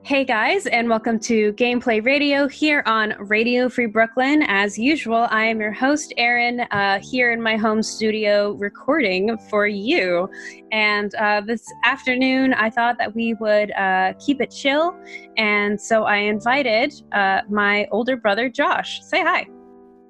[0.00, 4.42] Hey guys, and welcome to Gameplay Radio here on Radio Free Brooklyn.
[4.48, 9.68] As usual, I am your host, Eryn, uh, here in my home studio recording for
[9.68, 10.28] you.
[10.72, 14.96] And uh, this afternoon, I thought that we would uh, keep it chill.
[15.36, 19.00] And so I invited uh, my older brother, Josh.
[19.04, 19.46] Say hi.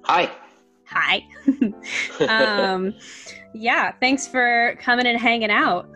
[0.05, 0.31] Hi.
[0.87, 1.21] Hi.
[2.27, 2.95] um,
[3.53, 5.87] yeah, thanks for coming and hanging out.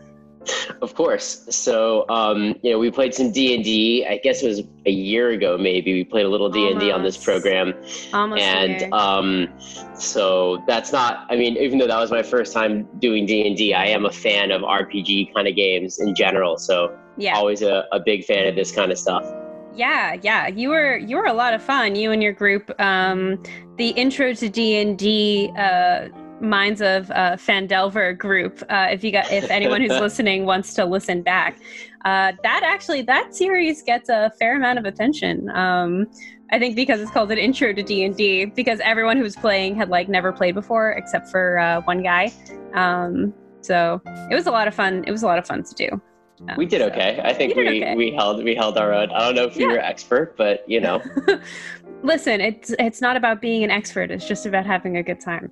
[0.81, 1.45] Of course.
[1.49, 4.05] So, um, you know, we played some D and D.
[4.07, 5.93] I guess it was a year ago, maybe.
[5.93, 7.73] We played a little D and D on this program,
[8.13, 9.49] Almost and um,
[9.95, 11.25] so that's not.
[11.29, 14.05] I mean, even though that was my first time doing D and D, I am
[14.05, 16.57] a fan of RPG kind of games in general.
[16.57, 19.25] So, yeah, always a, a big fan of this kind of stuff.
[19.73, 21.95] Yeah, yeah, you were you were a lot of fun.
[21.95, 22.71] You and your group.
[22.79, 23.41] Um,
[23.77, 25.51] the intro to D and D.
[25.57, 28.63] Uh, Mines of uh, Phandelver group.
[28.69, 31.59] Uh, if you got, if anyone who's listening wants to listen back,
[32.05, 35.49] uh, that actually that series gets a fair amount of attention.
[35.49, 36.07] Um,
[36.51, 39.35] I think because it's called an intro to D and D, because everyone who was
[39.35, 42.31] playing had like never played before except for uh, one guy.
[42.73, 45.03] Um, so it was a lot of fun.
[45.05, 46.01] It was a lot of fun to do.
[46.47, 47.19] Um, we did okay.
[47.23, 47.95] I think we, okay.
[47.95, 49.11] we held we held our own.
[49.11, 49.67] I don't know if yeah.
[49.67, 51.01] we were expert, but you know.
[52.03, 54.11] Listen, it's it's not about being an expert.
[54.11, 55.51] It's just about having a good time.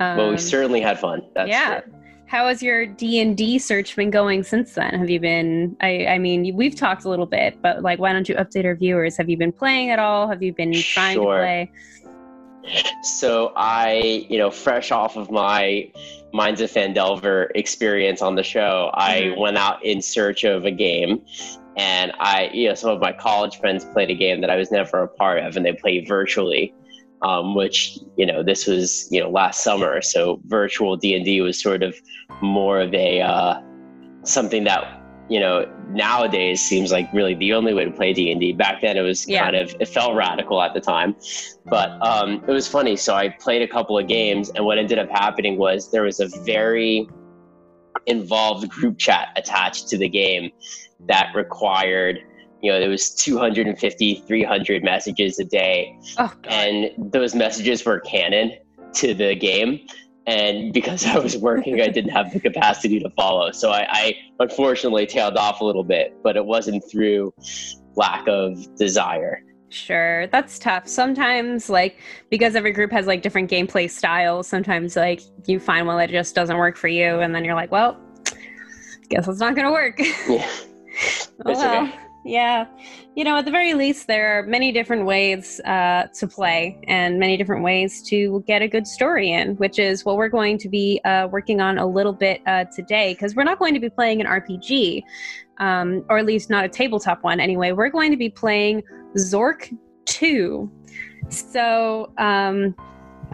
[0.00, 1.22] Um, well, we certainly had fun.
[1.34, 1.80] That's yeah.
[1.80, 1.92] True.
[2.26, 4.94] How has your D and D search been going since then?
[4.94, 5.76] Have you been?
[5.80, 8.76] I, I mean, we've talked a little bit, but like, why don't you update our
[8.76, 9.16] viewers?
[9.16, 10.28] Have you been playing at all?
[10.28, 11.34] Have you been trying sure.
[11.34, 11.72] to play?
[13.02, 15.90] So I, you know, fresh off of my
[16.32, 19.00] Mines of Phandelver experience on the show, mm-hmm.
[19.00, 21.24] I went out in search of a game
[21.76, 24.70] and I, you know, some of my college friends played a game that I was
[24.70, 26.74] never a part of, and they played virtually
[27.22, 30.00] um, which you know this was you know last summer.
[30.02, 31.94] So virtual d&d was sort of
[32.40, 33.60] more of a uh,
[34.22, 38.80] something that you know nowadays seems like really the only way to play d&d back
[38.80, 39.44] then it was yeah.
[39.44, 41.14] kind of it felt radical at the time.
[41.66, 42.96] But um, it was funny.
[42.96, 46.20] So i played a couple of games and what ended up happening was there was
[46.20, 47.08] a very
[48.06, 50.50] involved group chat attached to the game
[51.08, 52.18] that required
[52.62, 55.98] you know there was 250 300 messages a day.
[56.18, 58.52] Oh, and those messages were canon
[58.94, 59.80] to the game.
[60.26, 63.50] And because i was working i didn't have the capacity to follow.
[63.52, 67.32] So I, I, unfortunately tailed off a little bit but it wasn't through
[67.96, 69.42] lack of desire.
[69.70, 70.26] Sure.
[70.26, 70.88] That's tough.
[70.88, 75.96] Sometimes like because every group has like different gameplay styles sometimes like you find one
[75.96, 77.98] that just doesn't work for you and then you're like well
[79.10, 80.00] guess it's not gonna work.
[80.28, 80.48] Yeah.
[81.46, 81.84] Oh, well.
[81.86, 81.94] Okay.
[82.24, 82.66] Yeah.
[83.16, 87.18] You know, at the very least, there are many different ways uh, to play and
[87.18, 90.68] many different ways to get a good story in, which is what we're going to
[90.68, 93.88] be uh, working on a little bit uh, today, because we're not going to be
[93.88, 95.02] playing an RPG,
[95.58, 97.72] um, or at least not a tabletop one anyway.
[97.72, 98.82] We're going to be playing
[99.16, 100.70] Zork 2.
[101.30, 102.74] So, um,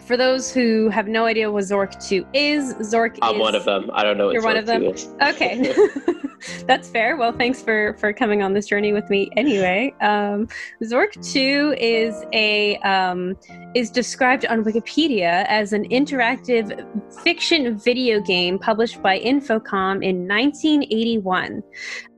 [0.02, 3.64] for those who have no idea what Zork 2 is, Zork I'm is, one of
[3.64, 3.90] them.
[3.92, 4.82] I don't know what you're Zork one of them?
[5.22, 5.74] Okay.
[6.66, 7.16] That's fair.
[7.16, 9.30] Well, thanks for for coming on this journey with me.
[9.36, 10.48] Anyway, um,
[10.82, 13.36] Zork Two is a um,
[13.74, 16.86] is described on Wikipedia as an interactive
[17.22, 21.62] fiction video game published by Infocom in 1981.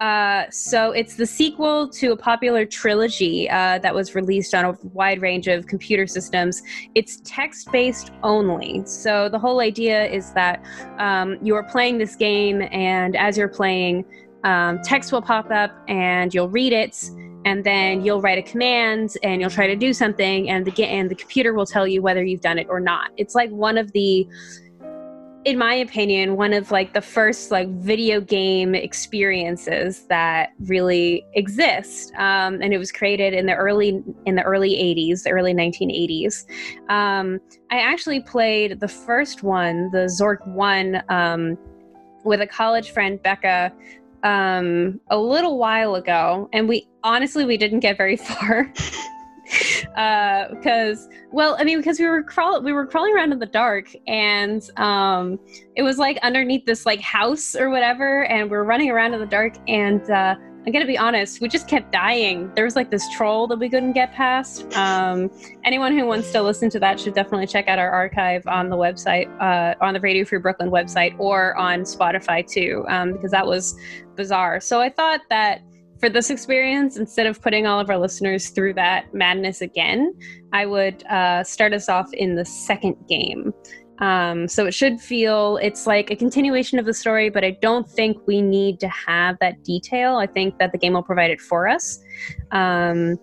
[0.01, 4.77] Uh, so it's the sequel to a popular trilogy uh, that was released on a
[4.89, 6.63] wide range of computer systems.
[6.95, 8.83] It's text based only.
[8.87, 10.65] So the whole idea is that
[10.99, 14.05] um, you are playing this game, and as you're playing,
[14.45, 17.11] um, text will pop up and you'll read it
[17.45, 21.11] and then you'll write a command and you'll try to do something and the and
[21.11, 23.91] the computer will tell you whether you've done it or not it's like one of
[23.93, 24.29] the
[25.45, 32.13] in my opinion one of like the first like video game experiences that really exist.
[32.15, 36.45] Um, and it was created in the early in the early 80s the early 1980s
[36.91, 37.41] um,
[37.71, 41.59] i actually played the first one the zork 1 um,
[42.25, 43.73] with a college friend becca
[44.23, 48.73] um, a little while ago, and we honestly we didn't get very far.
[49.49, 53.47] Because uh, well i mean because we were crawl we were crawling around in the
[53.47, 55.39] dark and um
[55.77, 59.21] it was like underneath this like house or whatever and we are running around in
[59.21, 60.35] the dark and uh
[60.69, 62.53] I'm gonna be honest, we just kept dying.
[62.55, 64.71] There was like this troll that we couldn't get past.
[64.77, 65.31] Um,
[65.65, 68.77] anyone who wants to listen to that should definitely check out our archive on the
[68.77, 73.47] website, uh, on the Radio Free Brooklyn website, or on Spotify too, um, because that
[73.47, 73.75] was
[74.15, 74.61] bizarre.
[74.61, 75.63] So I thought that
[75.99, 80.15] for this experience, instead of putting all of our listeners through that madness again,
[80.53, 83.53] I would uh, start us off in the second game.
[84.01, 87.89] Um, so it should feel it's like a continuation of the story, but I don't
[87.89, 90.17] think we need to have that detail.
[90.17, 91.99] I think that the game will provide it for us.
[92.53, 93.17] Um,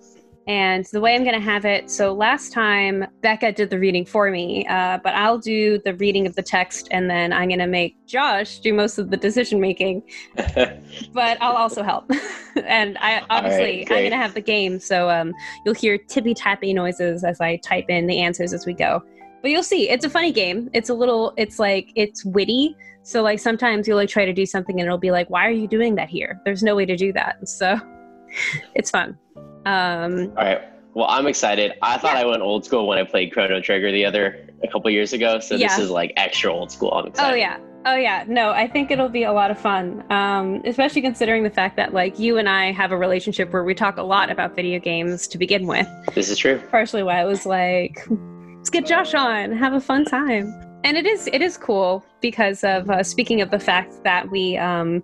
[0.48, 4.06] and the way I'm going to have it so last time Becca did the reading
[4.06, 7.60] for me, uh, but I'll do the reading of the text and then I'm going
[7.60, 10.04] to make Josh do most of the decision making.
[11.14, 12.12] but I'll also help.
[12.64, 14.80] and I obviously right, I'm going to have the game.
[14.80, 15.34] So um,
[15.66, 19.04] you'll hear tippy tappy noises as I type in the answers as we go.
[19.42, 20.70] But you'll see, it's a funny game.
[20.74, 22.76] It's a little, it's like, it's witty.
[23.02, 25.52] So like sometimes you'll like try to do something and it'll be like, why are
[25.52, 26.40] you doing that here?
[26.46, 27.48] There's no way to do that.
[27.48, 27.80] So
[28.76, 29.18] it's fun.
[29.66, 30.62] Um, All right.
[30.94, 31.74] Well, I'm excited.
[31.82, 32.22] I thought yeah.
[32.22, 35.40] I went old school when I played Chrono Trigger the other a couple years ago.
[35.40, 35.68] So yeah.
[35.68, 36.92] this is like extra old school.
[36.94, 37.34] I'm excited.
[37.34, 37.58] Oh yeah.
[37.86, 38.24] Oh yeah.
[38.28, 40.10] No, I think it'll be a lot of fun.
[40.10, 43.76] Um, especially considering the fact that like you and I have a relationship where we
[43.76, 45.88] talk a lot about video games to begin with.
[46.14, 46.62] This is true.
[46.72, 48.08] Partially why it was like,
[48.58, 50.54] let's get Josh on, have a fun time.
[50.86, 54.56] And it is it is cool because of uh, speaking of the fact that we
[54.58, 55.04] um,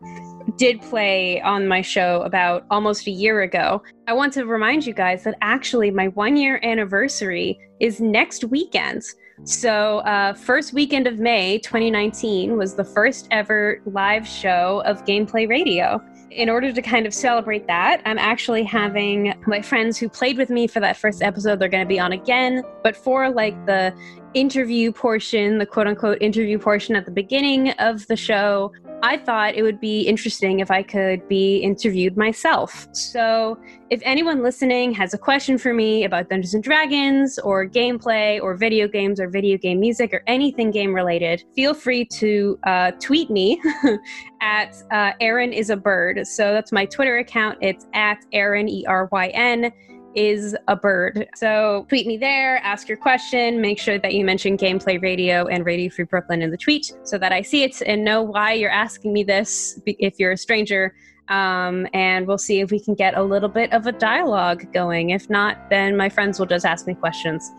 [0.57, 3.81] did play on my show about almost a year ago.
[4.07, 9.03] I want to remind you guys that actually my one year anniversary is next weekend.
[9.43, 15.49] So, uh, first weekend of May 2019 was the first ever live show of Gameplay
[15.49, 15.99] Radio.
[16.29, 20.51] In order to kind of celebrate that, I'm actually having my friends who played with
[20.51, 22.63] me for that first episode, they're going to be on again.
[22.83, 23.93] But for like the
[24.35, 28.71] interview portion, the quote unquote interview portion at the beginning of the show,
[29.03, 32.87] I thought it would be interesting if I could be interviewed myself.
[32.91, 33.57] So,
[33.89, 38.55] if anyone listening has a question for me about Dungeons and Dragons or gameplay or
[38.55, 43.31] video games or video game music or anything game related, feel free to uh, tweet
[43.31, 43.59] me
[44.41, 46.27] at uh, Eryn is a bird.
[46.27, 47.57] So, that's my Twitter account.
[47.61, 49.71] It's at Eryn, E R Y N
[50.15, 51.27] is a bird.
[51.35, 55.65] So tweet me there, ask your question, make sure that you mention Gameplay Radio and
[55.65, 58.71] Radio Free Brooklyn in the tweet so that I see it and know why you're
[58.71, 60.93] asking me this if you're a stranger.
[61.29, 65.11] Um, and we'll see if we can get a little bit of a dialogue going.
[65.11, 67.49] If not, then my friends will just ask me questions.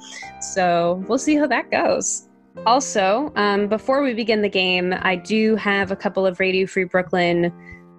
[0.40, 2.28] So we'll see how that goes.
[2.66, 6.84] Also, um, before we begin the game, I do have a couple of Radio Free
[6.84, 7.50] Brooklyn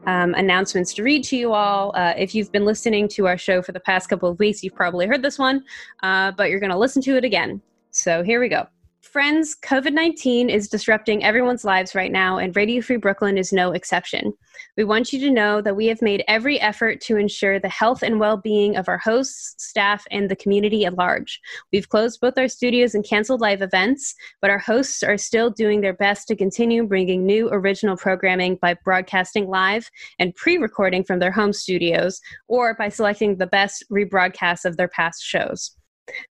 [0.05, 1.91] um, announcements to read to you all.
[1.95, 4.75] Uh, if you've been listening to our show for the past couple of weeks, you've
[4.75, 5.63] probably heard this one,
[6.01, 7.61] uh, but you're going to listen to it again.
[7.91, 8.67] So here we go.
[9.13, 13.71] Friends, COVID 19 is disrupting everyone's lives right now, and Radio Free Brooklyn is no
[13.71, 14.33] exception.
[14.75, 18.01] We want you to know that we have made every effort to ensure the health
[18.01, 21.39] and well being of our hosts, staff, and the community at large.
[21.71, 25.81] We've closed both our studios and canceled live events, but our hosts are still doing
[25.81, 31.19] their best to continue bringing new original programming by broadcasting live and pre recording from
[31.19, 35.77] their home studios or by selecting the best rebroadcasts of their past shows.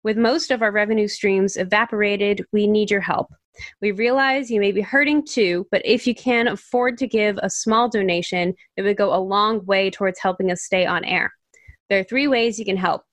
[0.04, 3.34] With most of our revenue streams evaporated, we need your help.
[3.82, 7.50] We realize you may be hurting too, but if you can afford to give a
[7.50, 11.34] small donation, it would go a long way towards helping us stay on air.
[11.90, 13.04] There are three ways you can help.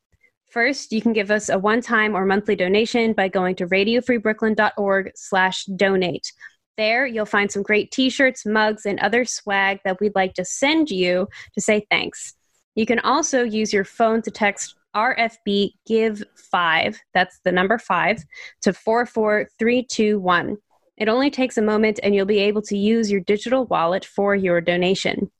[0.50, 5.64] First, you can give us a one-time or monthly donation by going to radiofreebrooklyn.org slash
[5.76, 6.32] donate.
[6.78, 10.90] There, you'll find some great t-shirts, mugs, and other swag that we'd like to send
[10.90, 12.34] you to say thanks.
[12.76, 18.24] You can also use your phone to text RFB Give 5, that's the number 5,
[18.62, 20.56] to 44321.
[20.96, 24.34] It only takes a moment and you'll be able to use your digital wallet for
[24.34, 25.30] your donation.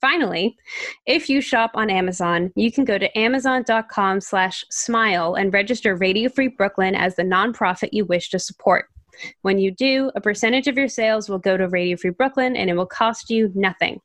[0.00, 0.56] Finally,
[1.06, 6.28] if you shop on Amazon, you can go to amazon.com slash smile and register Radio
[6.28, 8.86] Free Brooklyn as the nonprofit you wish to support.
[9.42, 12.70] When you do, a percentage of your sales will go to Radio Free Brooklyn and
[12.70, 14.00] it will cost you nothing.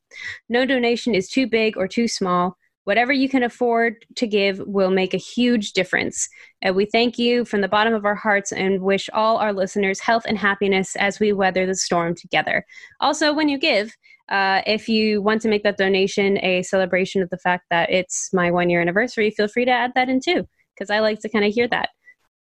[0.49, 2.57] No donation is too big or too small.
[2.85, 6.27] Whatever you can afford to give will make a huge difference.
[6.61, 9.99] And we thank you from the bottom of our hearts and wish all our listeners
[9.99, 12.65] health and happiness as we weather the storm together.
[12.99, 13.95] Also, when you give,
[14.29, 18.29] uh, if you want to make that donation a celebration of the fact that it's
[18.33, 21.29] my one year anniversary, feel free to add that in too, because I like to
[21.29, 21.89] kind of hear that.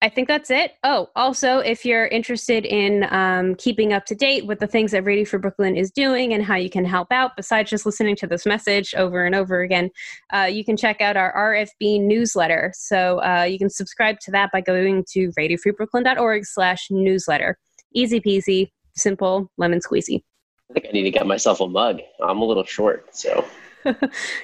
[0.02, 0.74] I think that's it.
[0.84, 5.04] Oh, also, if you're interested in um, keeping up to date with the things that
[5.04, 8.28] Radio Free Brooklyn is doing and how you can help out, besides just listening to
[8.28, 9.90] this message over and over again,
[10.34, 12.74] uh, you can check out our RFB newsletter.
[12.76, 17.58] So uh, you can subscribe to that by going to radiofreebrooklyn.org slash newsletter.
[17.94, 20.24] Easy peasy, simple, lemon squeezy.
[20.70, 22.02] I think I need to get myself a mug.
[22.22, 23.46] I'm a little short, so.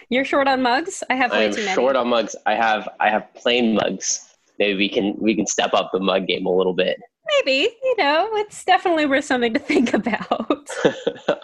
[0.10, 1.04] You're short on mugs.
[1.10, 2.36] I have I'm short on mugs.
[2.46, 4.31] I have I have plain mugs
[4.62, 6.98] maybe we can we can step up the mug game a little bit.
[7.40, 10.70] Maybe you know it's definitely worth something to think about.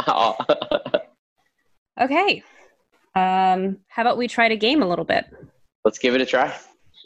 [2.02, 2.44] okay,
[3.16, 5.26] um, how about we try to game a little bit?
[5.84, 6.56] Let's give it a try.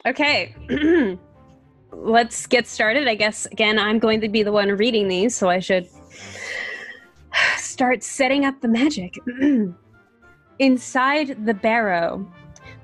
[0.06, 0.56] Okay.
[1.92, 3.08] let's get started.
[3.08, 5.88] I guess again, I'm going to be the one reading these, so I should
[7.58, 9.18] start setting up the magic.
[10.60, 12.32] inside the barrow.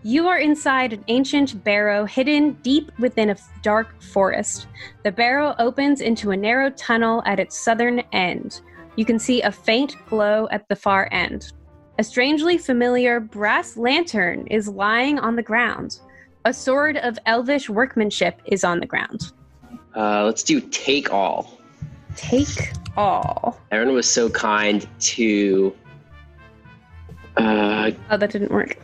[0.04, 4.68] You are inside an ancient barrow hidden deep within a dark forest.
[5.04, 8.62] The barrow opens into a narrow tunnel at its southern end.
[8.96, 11.52] You can see a faint glow at the far end.
[12.00, 16.00] A strangely familiar brass lantern is lying on the ground.
[16.46, 19.34] A sword of elvish workmanship is on the ground.
[19.96, 21.60] Uh, let's do take all.
[22.16, 23.60] Take all.
[23.72, 25.76] Eryn was so kind to.
[27.36, 28.78] Uh, Oh, that didn't work.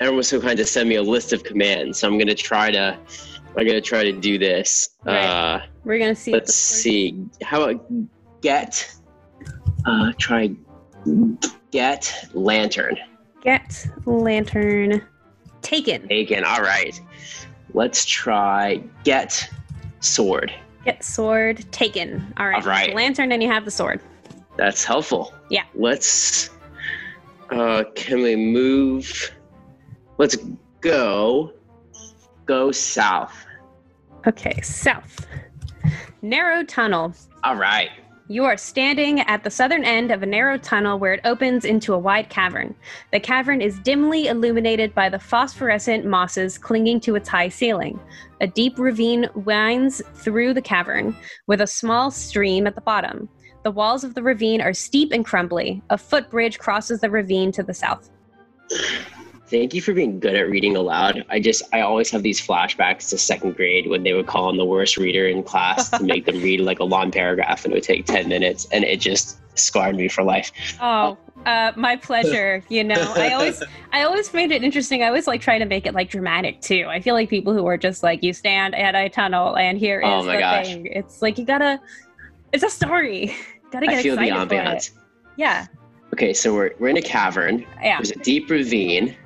[0.00, 2.00] Was so kind to send me a list of commands.
[2.00, 2.98] So I'm gonna try to.
[3.56, 4.90] I'm gonna try to do this.
[5.04, 5.24] Right.
[5.24, 6.32] Uh, We're gonna see.
[6.32, 7.24] let's see.
[7.42, 7.84] How about
[8.40, 8.92] get?
[9.86, 10.50] Uh, try
[11.70, 12.96] get lantern.
[13.42, 15.02] Get lantern.
[15.62, 16.08] Taken.
[16.08, 16.44] Taken.
[16.44, 16.98] All right.
[17.74, 19.48] Let's try get
[20.00, 20.52] sword.
[20.84, 21.64] Get sword.
[21.72, 22.32] Taken.
[22.36, 22.62] All right.
[22.62, 22.94] All right.
[22.94, 24.00] Lantern, and you have the sword.
[24.56, 25.32] That's helpful.
[25.50, 25.64] Yeah.
[25.74, 26.50] Let's.
[27.50, 29.30] Uh, can we move?
[30.20, 30.36] Let's
[30.82, 31.54] go.
[32.44, 33.46] Go south.
[34.26, 34.60] Okay.
[34.60, 35.26] South.
[36.20, 37.14] Narrow tunnel.
[37.42, 37.88] All right.
[38.28, 41.94] You are standing at the southern end of a narrow tunnel where it opens into
[41.94, 42.74] a wide cavern.
[43.12, 47.98] The cavern is dimly illuminated by the phosphorescent mosses clinging to its high ceiling.
[48.42, 53.26] A deep ravine winds through the cavern, with a small stream at the bottom.
[53.64, 55.82] The walls of the ravine are steep and crumbly.
[55.88, 58.10] A footbridge crosses the ravine to the south.
[59.50, 61.24] Thank you for being good at reading aloud.
[61.28, 64.56] I just, I always have these flashbacks to second grade when they would call on
[64.56, 67.76] the worst reader in class to make them read like a long paragraph and it
[67.78, 70.52] would take 10 minutes and it just scarred me for life.
[70.80, 72.62] Oh, uh, my pleasure.
[72.68, 73.60] You know, I always,
[73.92, 75.02] I always made it interesting.
[75.02, 76.86] I always like try to make it like dramatic too.
[76.88, 79.98] I feel like people who are just like, you stand at a tunnel and here
[80.00, 80.66] is Oh my the gosh.
[80.66, 80.86] thing.
[80.86, 81.80] It's like you gotta,
[82.52, 83.34] it's a story.
[83.72, 84.64] gotta get I feel the excited it.
[84.64, 84.90] ambiance.
[85.36, 85.66] Yeah,
[86.12, 87.64] Okay, so we're, we're in a cavern.
[87.82, 87.96] yeah.
[87.98, 89.16] There's a deep ravine.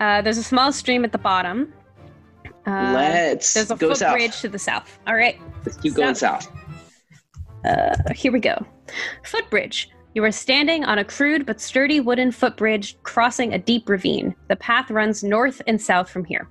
[0.00, 1.72] Uh, there's a small stream at the bottom.
[2.66, 4.10] Uh, Let's there's a go south.
[4.10, 4.98] footbridge to the south.
[5.06, 5.40] All right.
[5.64, 6.50] Let's keep going south.
[7.64, 8.64] Uh, here we go.
[9.24, 9.90] Footbridge.
[10.14, 14.34] You are standing on a crude but sturdy wooden footbridge crossing a deep ravine.
[14.48, 16.48] The path runs north and south from here.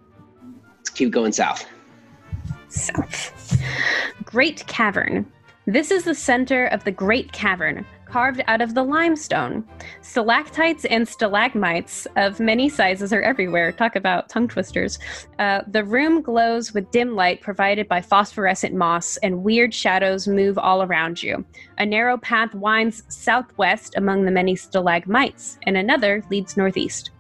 [0.78, 1.66] Let's keep going south.
[2.70, 3.58] South.
[4.24, 5.26] Great Cavern.
[5.66, 9.68] This is the center of the Great Cavern, carved out of the limestone.
[10.02, 13.72] Stalactites and stalagmites of many sizes are everywhere.
[13.72, 15.00] Talk about tongue twisters.
[15.40, 20.58] Uh, the room glows with dim light provided by phosphorescent moss, and weird shadows move
[20.58, 21.44] all around you.
[21.78, 27.12] A narrow path winds southwest among the many stalagmites, and another leads northeast.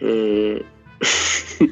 [0.00, 0.58] Hmm.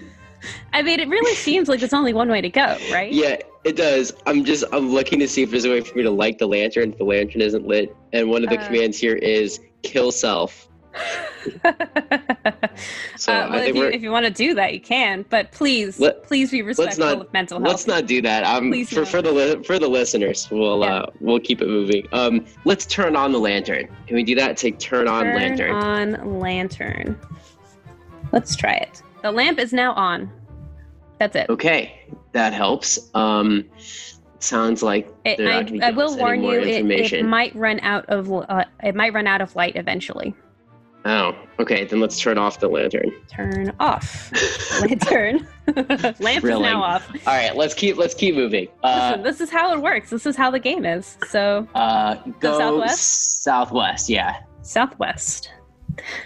[0.73, 3.13] I mean, it really seems like there's only one way to go, right?
[3.13, 4.13] yeah, it does.
[4.27, 6.47] I'm just I'm looking to see if there's a way for me to light the
[6.47, 7.95] lantern if the lantern isn't lit.
[8.13, 8.67] And one of the Uh.
[8.67, 10.69] commands here is kill self.
[13.17, 15.25] So Uh, well, if you, if you want to do that, you can.
[15.29, 17.69] But please, Let- please be respectful not- of mental health.
[17.69, 18.45] let's not do that.
[18.45, 20.87] Um, Please for for the for the listeners, we'll Yeah.
[20.95, 22.07] uh we'll keep it moving.
[22.13, 23.89] Um, let's turn on the lantern.
[24.07, 24.57] Can we do that?
[24.59, 25.73] To turn on Turn lantern.
[25.73, 27.19] on lantern.
[28.33, 29.03] Let's try it.
[29.23, 30.31] The lamp is now on.
[31.19, 31.51] That's it.
[31.51, 32.00] Okay,
[32.33, 32.99] that helps.
[33.15, 33.65] Um,
[34.39, 36.53] sounds like It- I, I will warn you.
[36.61, 40.35] It, it might run out of uh, it might run out of light eventually.
[41.05, 41.85] oh, okay.
[41.85, 43.11] Then let's turn off the lantern.
[43.29, 44.31] Turn off
[44.83, 45.47] lantern.
[45.77, 46.65] lamp Thrilling.
[46.65, 47.11] is now off.
[47.27, 48.69] All right, let's keep let's keep moving.
[48.83, 50.11] Uh, Listen, this is how it works.
[50.11, 51.17] This is how the game is.
[51.29, 53.43] So uh, go southwest?
[53.43, 54.09] southwest.
[54.09, 54.41] Yeah.
[54.63, 55.51] southwest.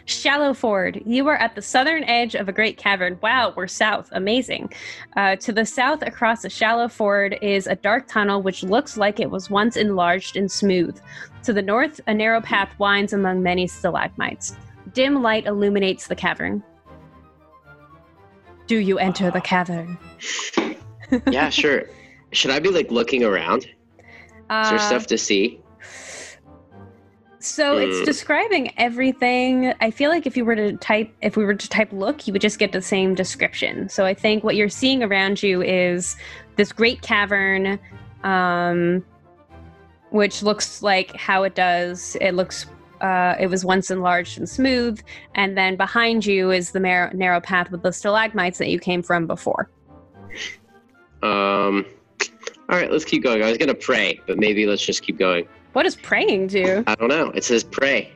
[0.04, 1.02] Shallow Ford.
[1.04, 3.18] You are at the southern edge of a great cavern.
[3.22, 4.08] Wow, we're south.
[4.12, 4.72] Amazing.
[5.16, 9.20] Uh, to the south, across the shallow ford, is a dark tunnel which looks like
[9.20, 11.00] it was once enlarged and smooth.
[11.44, 14.56] To the north, a narrow path winds among many stalagmites.
[14.92, 16.62] Dim light illuminates the cavern.
[18.66, 19.98] Do you enter the cavern?
[21.30, 21.84] Yeah, sure.
[22.32, 23.64] Should I be like looking around?
[23.64, 23.70] Is
[24.48, 25.60] there Uh, stuff to see?
[27.44, 28.04] So it's Mm.
[28.06, 29.74] describing everything.
[29.82, 32.32] I feel like if you were to type, if we were to type look, you
[32.32, 33.90] would just get the same description.
[33.90, 36.16] So I think what you're seeing around you is
[36.56, 37.78] this great cavern,
[38.22, 39.04] um,
[40.08, 42.16] which looks like how it does.
[42.22, 42.64] It looks,
[43.02, 45.00] uh, it was once enlarged and smooth.
[45.34, 49.02] And then behind you is the mar- narrow path with the stalagmites that you came
[49.02, 49.68] from before.
[51.22, 51.84] Um.
[52.70, 53.42] All right, let's keep going.
[53.42, 55.46] I was gonna pray, but maybe let's just keep going.
[55.74, 56.82] What does praying do?
[56.86, 57.30] I don't know.
[57.30, 58.12] It says pray.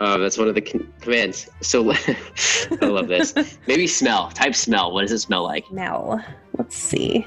[0.00, 1.48] Uh, that's one of the con- commands.
[1.62, 1.92] So
[2.82, 3.34] I love this.
[3.66, 4.30] Maybe smell.
[4.30, 4.92] Type smell.
[4.92, 5.66] What does it smell like?
[5.66, 6.22] Smell.
[6.58, 7.24] Let's see.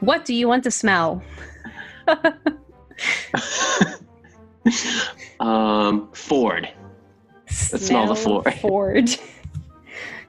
[0.00, 1.22] What do you want to smell?
[5.40, 6.68] um, Ford.
[7.46, 8.54] Let's smell the Ford.
[8.60, 9.08] Ford.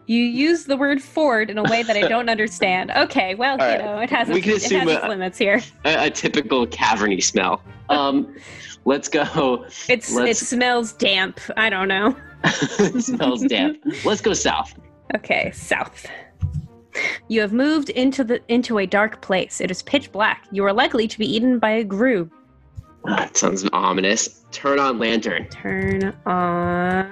[0.05, 2.91] You use the word Ford in a way that I don't understand.
[3.03, 3.83] Okay, well, All you right.
[3.83, 5.61] know, it has, We its, can it has assume a- limits here.
[5.85, 7.61] A, a typical caverny smell.
[7.89, 8.35] Um,
[8.85, 9.65] let's go.
[9.87, 11.39] It's it let's- smells damp.
[11.57, 12.15] I don't know.
[12.43, 13.81] it smells damp.
[14.03, 14.73] Let's go south.
[15.15, 16.05] Okay, south.
[17.27, 19.59] You have moved into the into a dark place.
[19.61, 20.45] It is pitch black.
[20.51, 22.29] You are likely to be eaten by a grue.
[23.05, 24.45] That sounds ominous.
[24.51, 25.47] Turn on lantern.
[25.49, 27.11] Turn on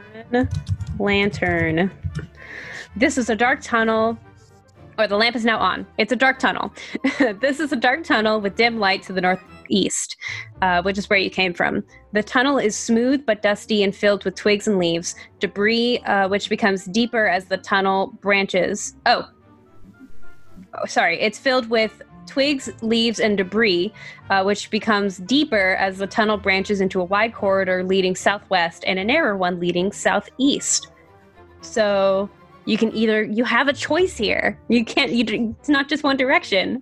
[1.00, 1.92] lantern.
[2.96, 4.18] This is a dark tunnel.
[4.98, 5.88] Or the lamp is now on.
[5.98, 6.74] It's a dark tunnel.
[7.40, 10.18] this is a dark tunnel with dim light to the northeast,
[10.62, 11.84] uh, which is where you came from.
[12.12, 16.50] The tunnel is smooth but dusty and filled with twigs and leaves, debris, uh, which
[16.50, 18.96] becomes deeper as the tunnel branches.
[19.06, 19.30] Oh,
[20.74, 21.20] oh sorry.
[21.20, 23.94] It's filled with twigs, leaves, and debris,
[24.30, 29.00] uh, which becomes deeper as the tunnel branches into a wide corridor leading southwest and
[29.00, 30.92] a narrower one leading southeast.
[31.62, 32.30] So
[32.65, 34.58] you can either you have a choice here.
[34.68, 35.12] You can't.
[35.12, 36.82] You, it's not just one direction.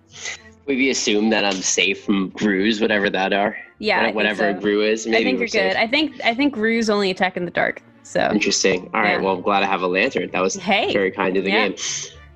[0.66, 3.56] Maybe assume that I'm safe from grues, whatever that are.
[3.78, 4.60] Yeah, whatever a so.
[4.60, 5.06] grue is.
[5.06, 5.72] Maybe I think you're safe.
[5.72, 5.76] good.
[5.80, 7.82] I think I think grues only attack in the dark.
[8.02, 8.90] So Interesting.
[8.92, 9.12] All right.
[9.12, 9.20] Yeah.
[9.20, 10.30] Well, I'm glad I have a lantern.
[10.32, 11.68] That was Hey, very kind of the yeah.
[11.68, 11.76] game.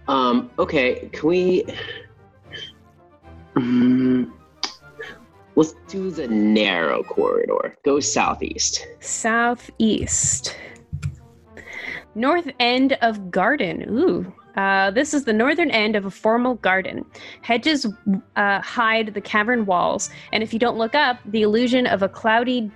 [0.09, 0.51] Um.
[0.59, 1.09] Okay.
[1.13, 1.65] Can we?
[3.57, 4.33] Mm,
[5.57, 7.77] let's do the narrow corridor.
[7.85, 8.87] Go southeast.
[9.01, 10.57] southeast,
[12.15, 13.85] north end of garden.
[13.89, 14.33] Ooh.
[14.57, 17.05] Uh, this is the northern end of a formal garden.
[17.43, 17.87] Hedges
[18.37, 22.09] uh, hide the cavern walls, and if you don't look up, the illusion of a
[22.09, 22.71] cloudy.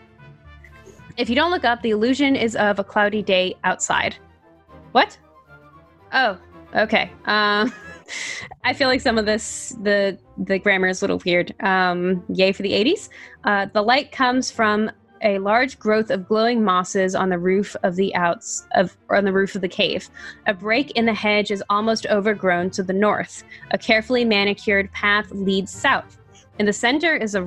[1.16, 4.16] If you don't look up, the illusion is of a cloudy day outside.
[4.92, 5.16] What?
[6.12, 6.38] Oh,
[6.74, 7.12] okay.
[7.26, 7.72] Um,
[8.64, 11.54] I feel like some of this, the the grammar is a little weird.
[11.62, 13.08] Um, yay for the '80s.
[13.44, 14.90] Uh, the light comes from
[15.22, 19.32] a large growth of glowing mosses on the roof of the outs of on the
[19.32, 20.08] roof of the cave.
[20.46, 23.44] A break in the hedge is almost overgrown to the north.
[23.70, 26.18] A carefully manicured path leads south.
[26.58, 27.42] In the center is a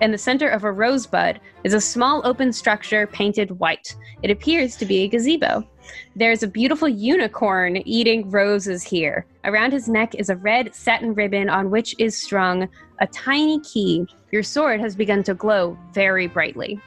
[0.00, 3.94] in the center of a rosebud is a small open structure painted white.
[4.22, 5.64] It appears to be a gazebo.
[6.16, 9.26] There's a beautiful unicorn eating roses here.
[9.44, 12.68] Around his neck is a red satin ribbon on which is strung
[13.00, 14.06] a tiny key.
[14.32, 16.80] Your sword has begun to glow very brightly.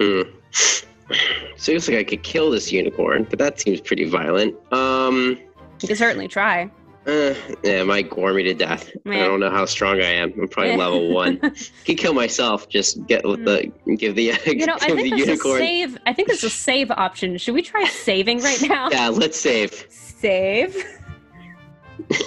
[0.00, 0.22] Hmm.
[1.56, 4.54] Seems like I could kill this unicorn, but that seems pretty violent.
[4.72, 5.38] Um.
[5.82, 6.70] You can certainly try.
[7.06, 7.34] Uh,
[7.64, 8.90] yeah, it might gore me to death.
[9.06, 10.32] I don't know how strong I am.
[10.38, 11.38] I'm probably level one.
[11.86, 12.68] Could kill myself.
[12.68, 14.50] Just get with the give the Hmm.
[14.60, 15.58] You know, I think the there's a unicorn.
[15.58, 15.98] save.
[16.06, 17.36] I think there's a save option.
[17.38, 18.90] Should we try saving right now?
[18.90, 19.86] Yeah, let's save.
[19.88, 20.76] Save.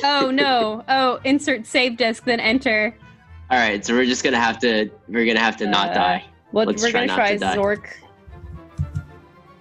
[0.03, 0.83] Oh no!
[0.87, 2.95] Oh, insert save disk, then enter.
[3.51, 6.25] All right, so we're just gonna have to we're gonna have to not Uh, die.
[6.53, 7.35] Well, Let's we're gonna not try.
[7.37, 7.87] Zork.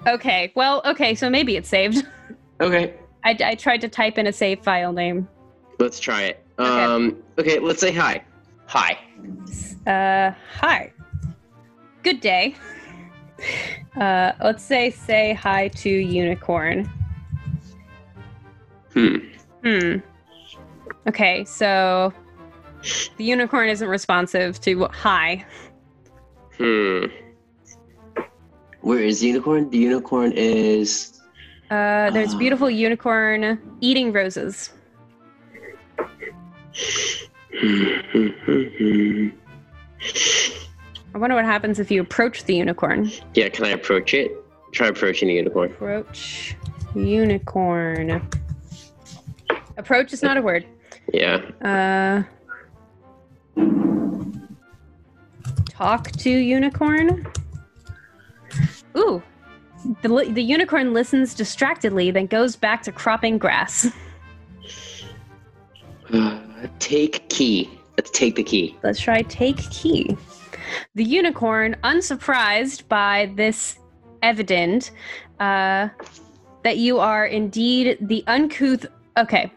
[0.07, 0.52] Okay.
[0.55, 1.14] Well, okay.
[1.14, 2.07] So maybe it's saved.
[2.61, 5.26] Okay, I, I tried to type in a save file name.
[5.81, 6.46] let's try it.
[6.61, 6.70] Okay.
[6.70, 8.22] Um, okay, let's say hi.
[8.66, 8.96] Hi.
[9.85, 10.92] Uh, hi.
[12.05, 12.55] Good day.
[14.00, 16.88] Uh, let's say say hi to unicorn.
[18.92, 19.16] Hmm.
[19.64, 19.96] Hmm.
[21.09, 22.12] Okay, so
[23.16, 25.44] the unicorn isn't responsive to hi.
[26.58, 27.06] Hmm.
[28.80, 29.70] Where is the unicorn?
[29.70, 31.20] The unicorn is.
[31.70, 32.38] Uh, there's Ah.
[32.38, 34.70] beautiful unicorn eating roses.
[41.14, 43.10] I wonder what happens if you approach the unicorn.
[43.34, 44.32] yeah, can I approach it?
[44.72, 45.70] Try approaching the unicorn.
[45.70, 46.56] Approach
[46.94, 48.26] unicorn.
[49.76, 50.64] Approach is not a word.
[51.12, 51.42] Yeah.
[51.60, 52.22] Uh,
[55.83, 57.27] talk to unicorn.
[58.97, 59.21] Ooh,
[60.03, 63.88] the the unicorn listens distractedly, then goes back to cropping grass.
[66.79, 67.68] take key.
[67.97, 68.77] Let's take the key.
[68.85, 70.16] Let's try take key.
[70.95, 73.79] The unicorn, unsurprised by this
[74.23, 74.92] evident
[75.40, 75.88] uh,
[76.62, 78.87] that you are indeed the uncouth.
[79.16, 79.53] Okay.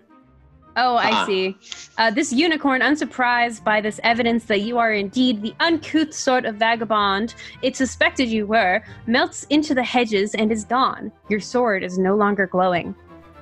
[0.78, 1.26] Oh, I Ah.
[1.26, 1.58] see.
[1.98, 6.56] Uh, this unicorn, unsurprised by this evidence that you are indeed the uncouth sort of
[6.56, 11.12] vagabond it suspected you were, melts into the hedges and is gone.
[11.30, 12.94] Your sword is no longer glowing.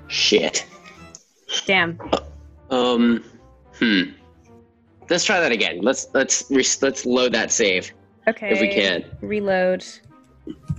[0.08, 0.66] Shit.
[1.66, 2.00] Damn.
[2.70, 3.24] Um.
[3.80, 4.02] Hmm.
[5.10, 5.82] Let's try that again.
[5.82, 7.92] Let's let's re- let's load that save
[8.28, 8.52] Okay.
[8.52, 9.04] if we can.
[9.22, 9.84] Reload.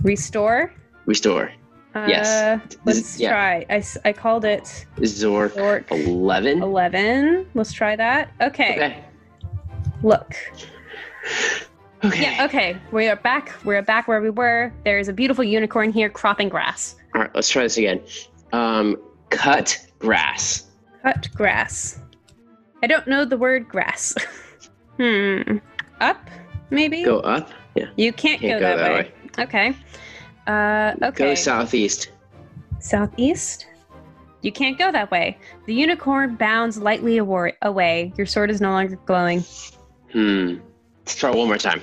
[0.03, 0.73] Restore.
[1.05, 1.51] Restore.
[1.95, 2.61] Uh, Yes.
[2.83, 3.29] Let's Yeah.
[3.29, 3.65] try.
[4.03, 6.61] I called it Zork Zork 11.
[6.61, 7.47] 11.
[7.53, 8.31] Let's try that.
[8.41, 8.75] Okay.
[8.75, 9.03] Okay.
[10.03, 10.35] Look.
[12.03, 12.21] Okay.
[12.21, 12.77] Yeah, okay.
[12.91, 13.53] We are back.
[13.63, 14.71] We're back where we were.
[14.83, 16.95] There's a beautiful unicorn here cropping grass.
[17.15, 18.01] All right, let's try this again.
[18.51, 18.97] Um,
[19.29, 20.65] cut grass.
[21.01, 21.99] Cut grass.
[22.83, 24.13] I don't know the word grass.
[24.97, 25.57] hmm.
[26.01, 26.29] Up,
[26.69, 27.03] maybe?
[27.03, 27.49] Go up.
[27.73, 27.85] Yeah.
[27.95, 29.11] You can't, Can't go, that, way.
[29.39, 29.75] Okay.
[30.47, 31.29] Uh, okay.
[31.29, 32.09] Go southeast.
[32.79, 33.67] Southeast?
[34.41, 35.37] You can't go that way.
[35.65, 38.13] The unicorn bounds lightly awa- away.
[38.15, 39.43] Your sword is no longer glowing.
[40.11, 40.57] Hmm.
[40.99, 41.81] Let's try one more time.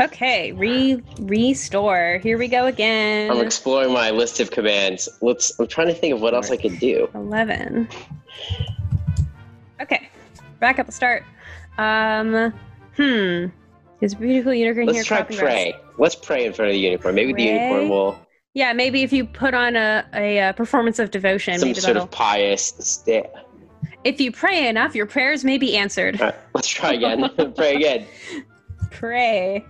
[0.00, 2.18] Okay, re restore.
[2.22, 3.30] Here we go again.
[3.30, 5.08] I'm exploring my list of commands.
[5.20, 5.58] Let's.
[5.60, 7.08] I'm trying to think of what else I could do.
[7.14, 7.88] 11.
[9.80, 10.08] Okay,
[10.60, 11.24] back at the start.
[11.78, 12.52] Um,
[12.96, 13.46] hmm.
[14.02, 15.76] Is beautiful unicorn here Let's try pray.
[15.96, 17.14] Let's pray in front of the unicorn.
[17.14, 18.18] Maybe the unicorn will
[18.52, 21.94] Yeah, maybe if you put on a, a, uh performance of devotion, some maybe sort
[21.94, 22.02] that'll.
[22.02, 22.74] of pious.
[22.80, 23.30] Sta-
[24.02, 26.20] If you pray enough, your prayers may be answered.
[26.20, 27.30] Right, let's try again.
[27.56, 28.06] pray again.
[28.90, 29.64] Pray.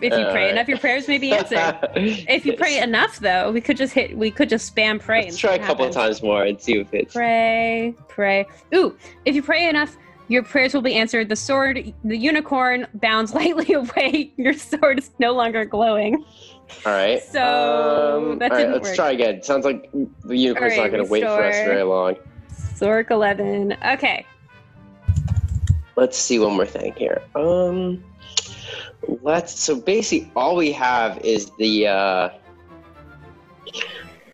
[0.00, 1.78] If you pray enough, your prayers may be answered.
[1.94, 4.16] If you pray enough, though, we could just hit.
[4.16, 5.24] We could just spam pray.
[5.24, 5.94] Let's try a couple happens.
[5.94, 7.12] times more and see if it's.
[7.12, 8.46] Pray, pray.
[8.74, 8.96] Ooh,
[9.26, 9.96] if you pray enough,
[10.28, 11.28] your prayers will be answered.
[11.28, 14.32] The sword, the unicorn bounds lightly away.
[14.36, 16.24] Your sword is no longer glowing.
[16.86, 17.22] All right.
[17.22, 17.40] So,
[18.32, 18.96] um, that all right, let's work.
[18.96, 19.42] try again.
[19.42, 22.16] Sounds like the unicorn's right, not going to wait for us very long.
[22.50, 23.76] Zork 11.
[23.84, 24.26] Okay.
[25.96, 27.22] Let's see one more thing here.
[27.34, 28.02] Um,
[29.22, 29.58] let's.
[29.60, 31.88] So basically, all we have is the.
[31.88, 32.28] Uh,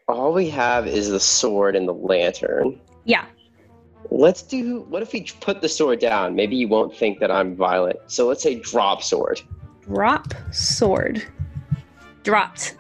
[0.07, 2.81] all we have is the sword and the lantern.
[3.05, 3.27] Yeah.
[4.11, 4.87] Let's do.
[4.89, 6.35] What if we put the sword down?
[6.35, 7.99] Maybe you won't think that I'm violent.
[8.07, 9.41] So let's say drop sword.
[9.83, 11.23] Drop sword.
[12.23, 12.77] Dropped.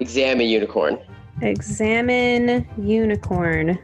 [0.00, 0.98] Examine unicorn.
[1.42, 3.78] Examine unicorn.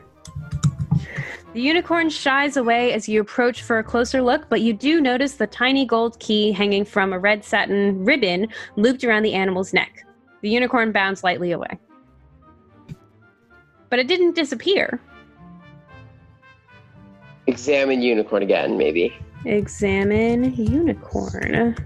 [1.53, 5.35] The unicorn shies away as you approach for a closer look, but you do notice
[5.35, 10.05] the tiny gold key hanging from a red satin ribbon looped around the animal's neck.
[10.43, 11.79] The unicorn bounds lightly away.
[13.89, 15.01] But it didn't disappear.
[17.47, 19.15] Examine unicorn again, maybe.
[19.45, 21.77] Examine unicorn.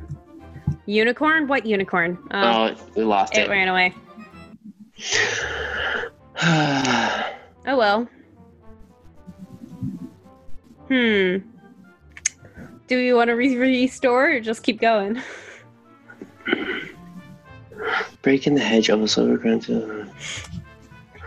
[0.86, 1.46] Unicorn?
[1.46, 2.18] What unicorn?
[2.30, 3.50] Um, oh, we lost it it.
[3.50, 3.94] ran away.
[7.66, 8.08] Oh well.
[10.88, 11.36] Hmm.
[12.88, 15.20] Do we want to re- restore or just keep going?
[18.22, 20.06] Breaking the hedge almost overgrown to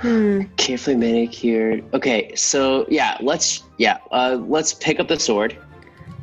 [0.03, 0.41] Hmm.
[0.57, 1.85] carefully manicured.
[1.93, 5.57] Okay, so yeah, let's yeah, uh, let's pick up the sword.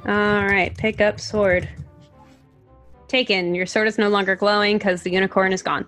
[0.07, 1.66] All right, pick up sword.
[3.09, 3.55] Taken.
[3.55, 5.87] Your sword is no longer glowing because the unicorn is gone.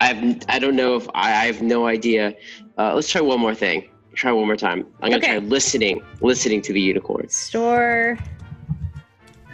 [0.00, 2.34] I've I don't know if I, I have no idea.
[2.76, 3.88] Uh, let's try one more thing.
[4.14, 4.84] Try one more time.
[5.00, 5.38] I'm gonna Okay.
[5.38, 7.28] try listening, listening to the unicorn.
[7.28, 8.18] Store.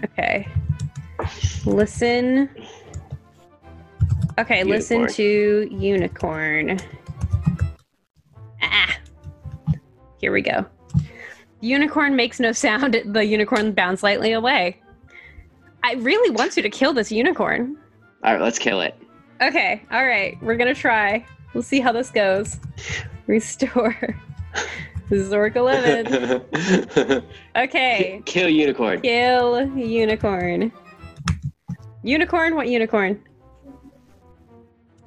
[0.04, 0.48] Okay.
[1.66, 2.48] Listen.
[4.38, 6.80] Okay, listen to unicorn.
[10.18, 10.66] Here we go.
[11.60, 12.94] Unicorn makes no sound.
[13.06, 14.80] The unicorn bounds lightly away.
[15.82, 17.76] I really want you to kill this unicorn.
[18.24, 18.96] All right, let's kill it.
[19.40, 20.36] Okay, all right.
[20.42, 21.24] We're gonna try.
[21.54, 22.58] We'll see how this goes.
[23.26, 23.96] Restore.
[25.08, 27.24] This is Zork 11.
[27.56, 28.22] Okay.
[28.26, 29.00] Kill unicorn.
[29.00, 30.70] Kill unicorn.
[32.02, 32.54] Unicorn?
[32.54, 33.22] What unicorn?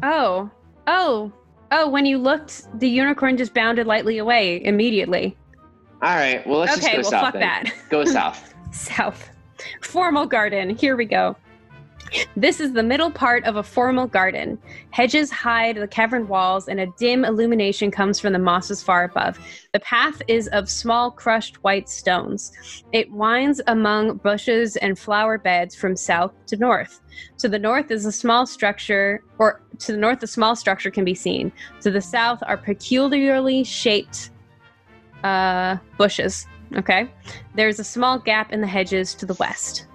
[0.02, 0.50] Oh.
[0.88, 1.32] Oh.
[1.71, 5.38] Oh, when you looked, the unicorn just bounded lightly away immediately.
[6.01, 7.41] All right, well let's okay, just go well, south fuck then.
[7.41, 7.73] that.
[7.89, 8.53] Go south.
[8.71, 9.29] South.
[9.81, 10.75] Formal garden.
[10.75, 11.36] Here we go.
[12.36, 14.58] This is the middle part of a formal garden.
[14.89, 19.39] Hedges hide the cavern walls, and a dim illumination comes from the mosses far above.
[19.74, 22.52] The path is of small, crushed white stones.
[22.91, 27.00] It winds among bushes and flower beds from south to north.
[27.39, 31.06] To the north is a small structure, or to the north, a small structure can
[31.06, 31.52] be seen.
[31.82, 34.32] To the south are peculiarly shaped
[35.24, 36.47] uh, bushes.
[36.76, 37.10] Okay.
[37.56, 39.88] There's a small gap in the hedges to the west.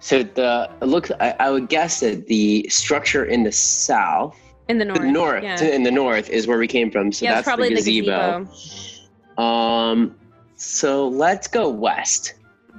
[0.00, 1.10] So the it looks.
[1.20, 4.36] I, I would guess that the structure in the south,
[4.68, 5.00] In the north.
[5.00, 7.12] the north, Yeah, in the north is where we came from.
[7.12, 8.44] So yeah that's probably the the gazebo.
[8.44, 9.42] gazebo.
[9.42, 10.16] Um,
[10.56, 12.34] so let's go west.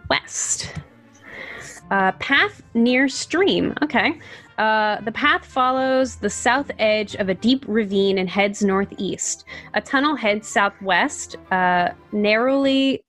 [0.09, 0.71] West.
[1.91, 3.73] Uh, path near stream.
[3.81, 4.19] Okay.
[4.57, 9.45] Uh, the path follows the south edge of a deep ravine and heads northeast.
[9.73, 13.03] A tunnel heads southwest, uh, narrowly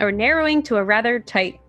[0.00, 1.60] or narrowing to a rather tight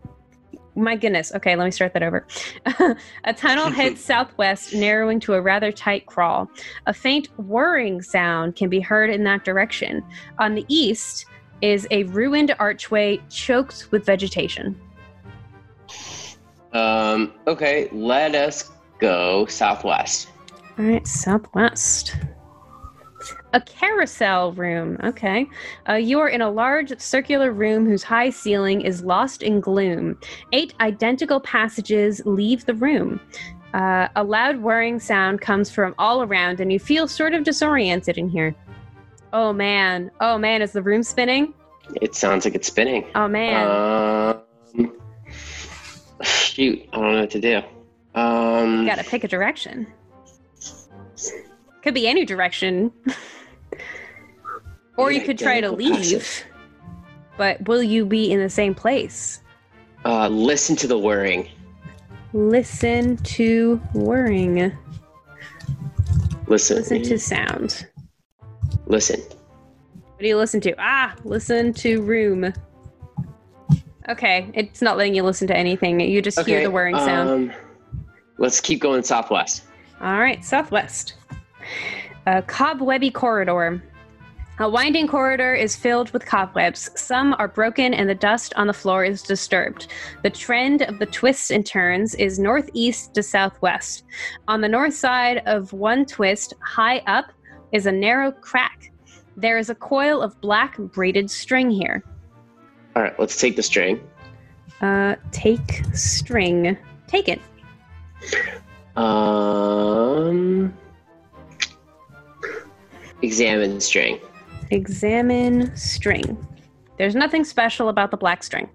[0.76, 1.34] my goodness.
[1.34, 2.26] Okay, let me start that over.
[3.24, 6.50] a tunnel heads southwest, narrowing to a rather tight crawl.
[6.86, 10.04] A faint whirring sound can be heard in that direction.
[10.40, 11.26] On the east
[11.62, 14.80] is a ruined archway choked with vegetation.
[16.74, 20.30] Um, okay, let us go southwest.
[20.78, 22.18] All right, southwest.
[23.56, 24.98] A carousel room.
[25.02, 25.48] Okay.
[25.88, 30.20] Uh, you are in a large circular room whose high ceiling is lost in gloom.
[30.52, 33.22] Eight identical passages leave the room.
[33.74, 38.18] Uh, a loud whirring sound comes from all around, and you feel sort of disoriented
[38.18, 38.54] in here.
[39.32, 40.12] Oh man.
[40.20, 41.54] Oh man, is the room spinning?
[42.02, 43.06] It sounds like it's spinning.
[43.16, 44.42] Oh man.
[44.76, 44.92] Um,
[46.22, 47.62] shoot, I don't know what to do.
[48.16, 49.88] Um, you gotta pick a direction.
[51.84, 52.92] Could be any direction.
[54.98, 56.44] or you could try to leave.
[57.38, 59.42] But will you be in the same place?
[60.06, 61.50] uh, listen to the whirring.
[62.34, 64.72] Listen to whirring.
[66.48, 66.78] Listen.
[66.78, 67.88] Listen to sound.
[68.86, 69.20] Listen.
[69.20, 70.76] What do you listen to?
[70.78, 72.54] Ah, listen to room.
[74.08, 76.00] Okay, it's not letting you listen to anything.
[76.00, 77.30] You just hear the whirring sound.
[77.30, 77.54] Um,
[78.38, 79.64] let's keep going southwest.
[80.02, 81.16] All right, southwest.
[82.28, 83.82] A cobwebby corridor.
[84.58, 86.90] A winding corridor is filled with cobwebs.
[86.96, 89.88] Some are broken and the dust on the floor is disturbed.
[90.24, 94.06] The trend of the twists and turns is northeast to southwest.
[94.48, 97.34] On the north side of one twist, high up,
[97.74, 98.94] is a narrow crack.
[99.36, 102.02] There is a coil of black braided string here.
[102.96, 104.00] All right, let's take the string.
[104.80, 106.78] Uh, take string.
[107.08, 107.42] Take it.
[108.96, 110.74] Um,
[113.22, 114.22] examine string.
[114.72, 116.38] Examine string.
[116.98, 118.70] There's nothing special about the black string.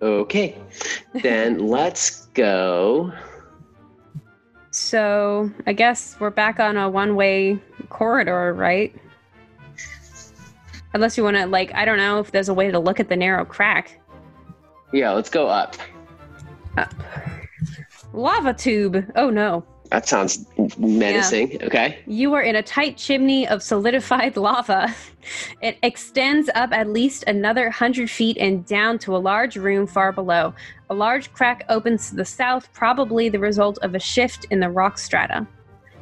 [0.00, 0.56] Okay,
[1.22, 3.12] then let's go.
[4.70, 7.58] So I guess we're back on a one way
[7.88, 8.94] corridor, right?
[10.94, 13.08] Unless you want to, like, I don't know if there's a way to look at
[13.08, 14.00] the narrow crack.
[14.92, 15.76] Yeah, let's go up.
[16.76, 16.94] Up.
[18.12, 19.04] Lava tube.
[19.16, 19.64] Oh no.
[19.90, 20.44] That sounds
[20.78, 21.62] menacing.
[21.62, 21.98] Okay.
[22.06, 24.94] You are in a tight chimney of solidified lava.
[25.62, 30.12] It extends up at least another 100 feet and down to a large room far
[30.12, 30.52] below.
[30.90, 34.68] A large crack opens to the south, probably the result of a shift in the
[34.68, 35.46] rock strata.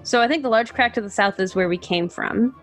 [0.03, 2.55] So I think the large crack to the south is where we came from,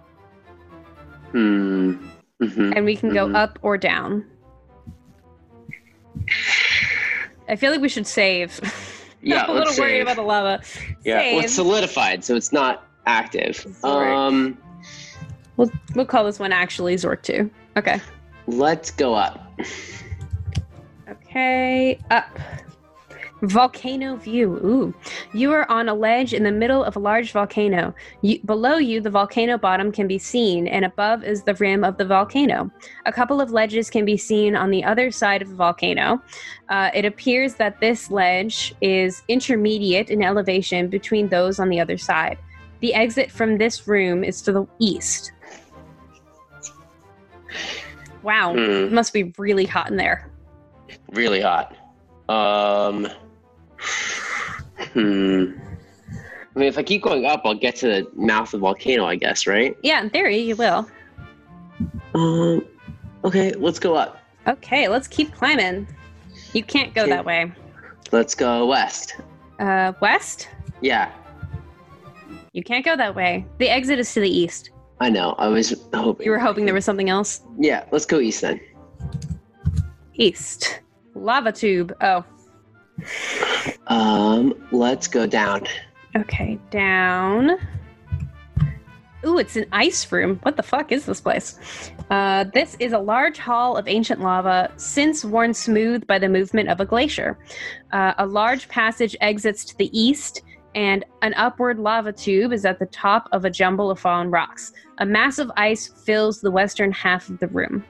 [1.31, 1.95] Hmm.
[2.41, 2.73] Mhm.
[2.75, 3.35] and we can go Mhm.
[3.35, 4.25] up or down.
[7.49, 8.59] I feel like we should save.
[9.23, 10.61] Yeah, I'm a little worried about the lava.
[11.03, 13.55] Yeah, well, it's solidified, so it's not active.
[13.81, 14.15] Zork.
[14.15, 14.57] Um,
[15.55, 17.49] We'll we'll call this one actually Zork two.
[17.77, 18.01] Okay.
[18.47, 19.51] let's go up.
[21.07, 22.27] Okay, up.
[23.43, 24.53] Volcano view.
[24.63, 24.93] Ooh.
[25.33, 27.93] You are on a ledge in the middle of a large volcano.
[28.21, 31.97] You, below you, the volcano bottom can be seen, and above is the rim of
[31.97, 32.71] the volcano.
[33.05, 36.21] A couple of ledges can be seen on the other side of the volcano.
[36.69, 41.97] Uh, it appears that this ledge is intermediate in elevation between those on the other
[41.97, 42.37] side.
[42.79, 45.33] The exit from this room is to the east.
[48.21, 50.31] Wow, it must be really hot in there.
[51.11, 51.75] Really hot.
[52.29, 53.09] Um.
[54.93, 55.53] Hmm.
[56.55, 59.05] I mean, if I keep going up, I'll get to the mouth of the volcano,
[59.05, 59.75] I guess, right?
[59.81, 60.87] Yeah, in theory, you will.
[62.13, 62.65] Um.
[63.25, 64.19] Okay, let's go up.
[64.47, 65.87] Okay, let's keep climbing.
[66.53, 67.11] You can't go Okay.
[67.11, 67.51] that way.
[68.11, 69.15] Let's go west.
[69.59, 70.49] Uh, west?
[70.81, 71.09] Yeah,
[72.51, 73.45] You can't go that way.
[73.57, 74.71] The exit is to the east.
[74.99, 75.33] I know.
[75.39, 76.25] I was hoping.
[76.25, 77.41] You were hoping there was something else?
[77.57, 78.59] Yeah, let's go east then.
[80.15, 80.81] East.
[81.15, 81.95] Lava tube.
[82.01, 82.23] Oh,
[83.87, 85.65] Um, let's go down.
[86.15, 86.59] okay.
[86.69, 87.57] Down.
[89.25, 90.37] Ooh, it's an ice room.
[90.43, 91.57] What the fuck is this place?
[92.09, 96.67] Uh, this is a large hall of ancient lava, since worn smooth by the movement
[96.67, 97.37] of a glacier.
[97.93, 100.41] Uh, a large passage exits to the east,
[100.75, 104.73] and an upward lava tube is at the top of a jumble of fallen rocks.
[104.97, 107.81] A mass of ice fills the western half of the room.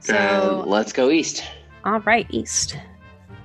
[0.00, 1.44] So, Um, let's go east.
[1.84, 2.76] All right, east.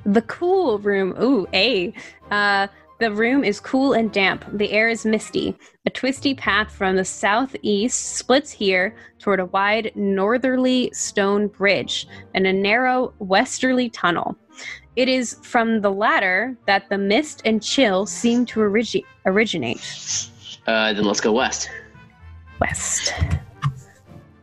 [0.05, 1.15] The cool room.
[1.21, 1.93] Ooh, A.
[2.31, 2.67] Uh,
[2.99, 4.45] the room is cool and damp.
[4.53, 5.57] The air is misty.
[5.85, 12.47] A twisty path from the southeast splits here toward a wide northerly stone bridge and
[12.47, 14.37] a narrow westerly tunnel.
[14.95, 20.29] It is from the latter that the mist and chill seem to origi- originate.
[20.65, 21.69] Uh, then let's go west.
[22.61, 23.13] West.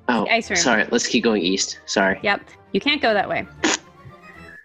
[0.08, 0.58] Oh, ice room.
[0.58, 0.86] sorry.
[0.90, 1.80] Let's keep going east.
[1.86, 2.20] Sorry.
[2.22, 2.42] Yep.
[2.72, 3.46] You can't go that way.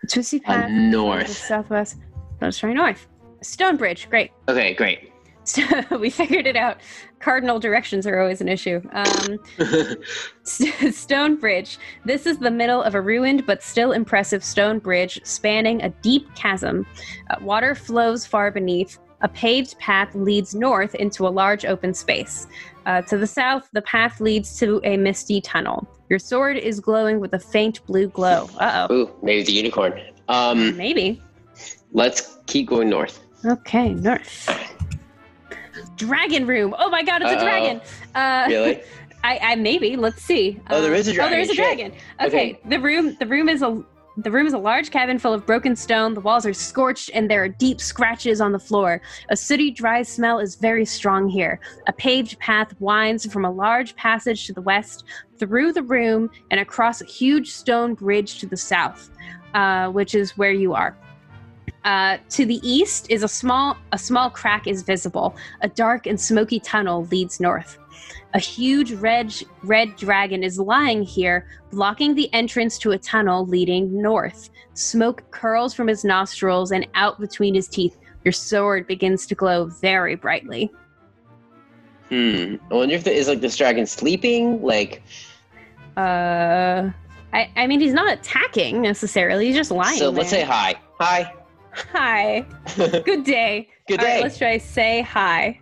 [0.07, 0.69] Twisty Uh, path.
[0.71, 1.29] north.
[1.29, 1.97] Southwest.
[2.41, 3.07] Let's try north.
[3.41, 4.09] Stonebridge.
[4.09, 4.31] Great.
[4.47, 5.11] Okay, great.
[5.43, 5.61] So
[5.99, 6.77] we figured it out.
[7.19, 8.81] Cardinal directions are always an issue.
[8.91, 9.39] Um,
[10.43, 11.77] stone Bridge.
[12.05, 16.33] This is the middle of a ruined but still impressive stone bridge spanning a deep
[16.35, 16.85] chasm.
[17.29, 18.99] Uh, water flows far beneath.
[19.21, 22.45] A paved path leads north into a large open space.
[22.85, 25.87] Uh, to the south, the path leads to a misty tunnel.
[26.09, 28.49] Your sword is glowing with a faint blue glow.
[28.59, 28.93] Uh oh.
[28.93, 29.99] Ooh, maybe the unicorn.
[30.29, 31.21] Um, Maybe.
[31.93, 33.21] let's keep going north.
[33.45, 34.49] Okay, north.
[35.95, 36.75] Dragon room.
[36.77, 37.37] Oh my god, it's Uh-oh.
[37.39, 37.81] a dragon.
[38.15, 38.81] Uh, Really?
[39.23, 39.95] I, I maybe.
[39.95, 40.59] Let's see.
[40.69, 41.91] Oh, there Um, is a Oh, there is a dragon.
[41.91, 42.27] dragon.
[42.27, 42.51] Okay.
[42.51, 42.59] Okay.
[42.69, 43.15] The room.
[43.19, 43.83] The room is a.
[44.19, 46.15] The room is a large cabin full of broken stone.
[46.15, 48.99] The walls are scorched and there are deep scratches on the floor.
[49.29, 51.59] A sooty, dry smell is very strong here.
[51.87, 55.03] A paved path winds from a large passage to the west,
[55.37, 59.11] through the room, and across a huge stone bridge to the south,
[59.53, 60.97] uh, which is where you are.
[61.85, 65.35] Uh, to the east is a small a small crack is visible.
[65.61, 67.77] A dark and smoky tunnel leads north.
[68.33, 69.33] A huge red
[69.63, 74.49] red dragon is lying here, blocking the entrance to a tunnel leading north.
[74.73, 77.97] Smoke curls from his nostrils and out between his teeth.
[78.23, 80.69] Your sword begins to glow very brightly.
[82.09, 82.55] Hmm.
[82.71, 84.61] I wonder if there is like this dragon sleeping.
[84.61, 85.03] Like,
[85.95, 86.91] Uh,
[87.33, 89.47] I, I mean, he's not attacking necessarily.
[89.47, 89.97] He's just lying.
[89.97, 90.75] so let's say hi.
[90.99, 91.33] Hi.
[91.73, 92.45] hi.
[92.75, 93.69] Good Good day.
[93.89, 94.21] Right, day.
[94.21, 95.59] let's try say hi.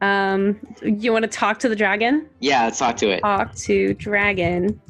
[0.00, 2.28] Um, you want to talk to the dragon?
[2.40, 3.20] yeah, let's talk to it.
[3.20, 4.80] Talk to dragon.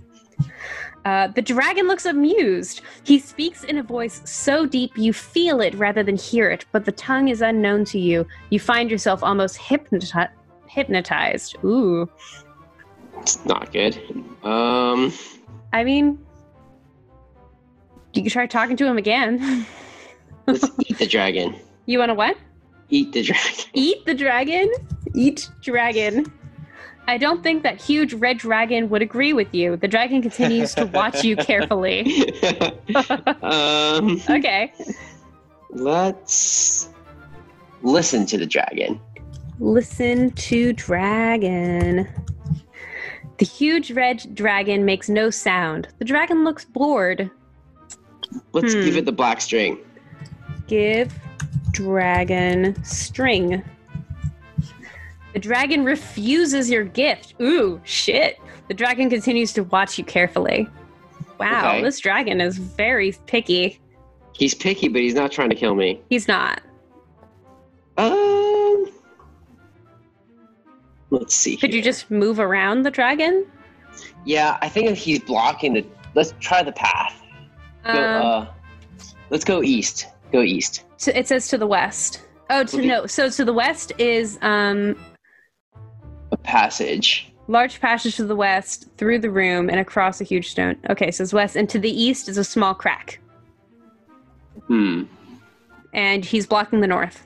[1.04, 2.82] Uh, the dragon looks amused.
[3.04, 6.84] He speaks in a voice so deep you feel it rather than hear it, but
[6.84, 8.26] the tongue is unknown to you.
[8.50, 10.28] You find yourself almost hypnoti-
[10.66, 11.56] hypnotized.
[11.64, 12.08] Ooh.
[13.18, 13.98] It's not good.
[14.44, 15.12] Um.
[15.72, 16.18] I mean,
[18.12, 19.66] you can try talking to him again.
[20.46, 21.56] Let's eat the dragon.
[21.86, 22.36] you want to what?
[22.90, 23.64] Eat the dragon.
[23.74, 24.70] Eat the dragon?
[25.14, 26.32] Eat dragon.
[27.08, 29.76] I don't think that huge red dragon would agree with you.
[29.76, 32.02] The dragon continues to watch you carefully.
[33.42, 34.20] um.
[34.28, 34.72] Okay.
[35.70, 36.88] Let's
[37.82, 39.00] listen to the dragon.
[39.58, 42.08] Listen to dragon.
[43.38, 45.88] The huge red dragon makes no sound.
[45.98, 47.30] The dragon looks bored.
[48.52, 48.84] Let's Hmm.
[48.84, 49.78] give it the black string.
[50.66, 51.12] Give
[51.72, 53.62] dragon string.
[55.32, 57.34] The dragon refuses your gift.
[57.40, 58.38] Ooh, shit.
[58.68, 60.68] The dragon continues to watch you carefully.
[61.38, 61.82] Wow, Okay.
[61.82, 63.80] this dragon is very picky.
[64.32, 66.00] He's picky, but he's not trying to kill me.
[66.10, 66.60] He's not.
[67.96, 68.86] Um.
[71.10, 71.56] Let's see.
[71.56, 73.46] Could you just move around the dragon?
[74.24, 75.84] Yeah, I think if he's blocking the.
[76.14, 77.20] Let's try the path.
[77.84, 78.46] Go, Um, uh,
[79.30, 80.06] let's go east.
[80.32, 80.84] Go east.
[81.00, 82.22] To- it says to the west.
[82.48, 83.06] Oh, to no.
[83.06, 84.96] So to the west is um
[86.32, 87.32] A passage.
[87.48, 90.76] large passage to the west through the room and across a huge stone.
[90.88, 93.20] Okay, so it's west, and to the east is a small crack,
[94.66, 95.04] Hmm.
[95.92, 97.24] and he's blocking the north.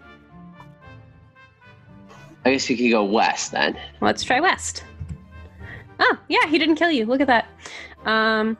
[2.46, 3.78] I guess we could go west then.
[4.02, 4.84] Let's try west.
[5.98, 7.06] Oh, yeah, he didn't kill you.
[7.06, 7.46] Look at that.
[8.04, 8.58] Um,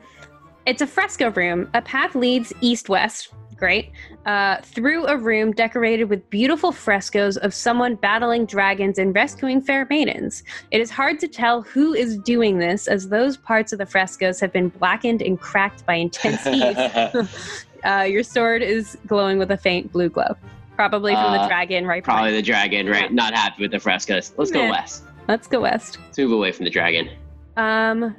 [0.67, 1.69] it's a fresco room.
[1.75, 3.33] A path leads east west.
[3.65, 3.93] Great.
[4.27, 9.87] Uh, through a room decorated with beautiful frescoes of someone battling dragons and rescuing fair
[9.89, 10.43] maidens.
[10.71, 14.39] It is hard to tell who is doing this, as those parts of the frescoes
[14.41, 16.77] have been blackened and cracked by intense heat.
[17.87, 20.37] uh, your sword is glowing with a faint blue glow.
[20.77, 22.37] Probably from the Uh, dragon right Probably behind.
[22.37, 23.11] the dragon, right?
[23.11, 24.35] Not happy with the frescoes.
[24.37, 25.05] Let's go west.
[25.27, 25.97] Let's go west.
[26.05, 27.09] Let's move away from the dragon.
[27.57, 28.15] Um,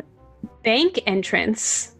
[0.63, 1.94] bank entrance.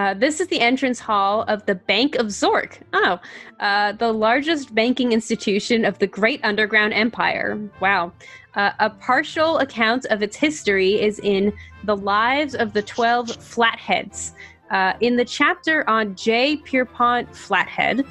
[0.00, 2.78] Uh, this is the entrance hall of the Bank of Zork.
[2.94, 3.20] Oh,
[3.60, 7.60] uh, the largest banking institution of the Great Underground Empire.
[7.80, 8.10] Wow.
[8.54, 11.52] Uh, a partial account of its history is in
[11.84, 14.32] The Lives of the Twelve Flatheads.
[14.70, 16.56] Uh, in the chapter on J.
[16.56, 18.06] Pierpont Flathead,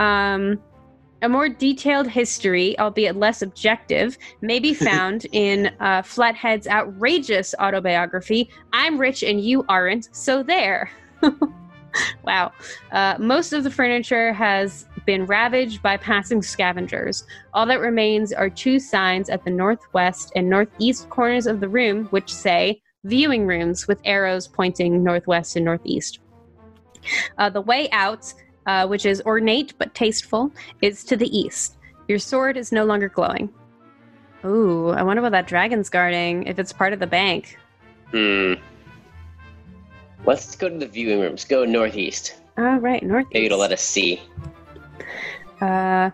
[0.00, 0.60] um,
[1.22, 8.50] a more detailed history, albeit less objective, may be found in uh, Flathead's outrageous autobiography,
[8.72, 10.90] I'm Rich and You Aren't, so there.
[12.24, 12.52] wow.
[12.90, 17.24] Uh, most of the furniture has been ravaged by passing scavengers.
[17.54, 22.06] All that remains are two signs at the northwest and northeast corners of the room,
[22.06, 26.20] which say viewing rooms with arrows pointing northwest and northeast.
[27.38, 28.32] Uh, the way out,
[28.66, 30.50] uh, which is ornate but tasteful,
[30.80, 31.76] is to the east.
[32.08, 33.48] Your sword is no longer glowing.
[34.44, 36.44] Ooh, I wonder what that dragon's guarding.
[36.44, 37.58] If it's part of the bank.
[38.10, 38.54] Hmm.
[40.24, 41.44] Let's go to the viewing rooms.
[41.44, 42.36] Go northeast.
[42.58, 43.34] All right, northeast.
[43.34, 44.20] Maybe it'll let us see.
[45.60, 46.10] Uh,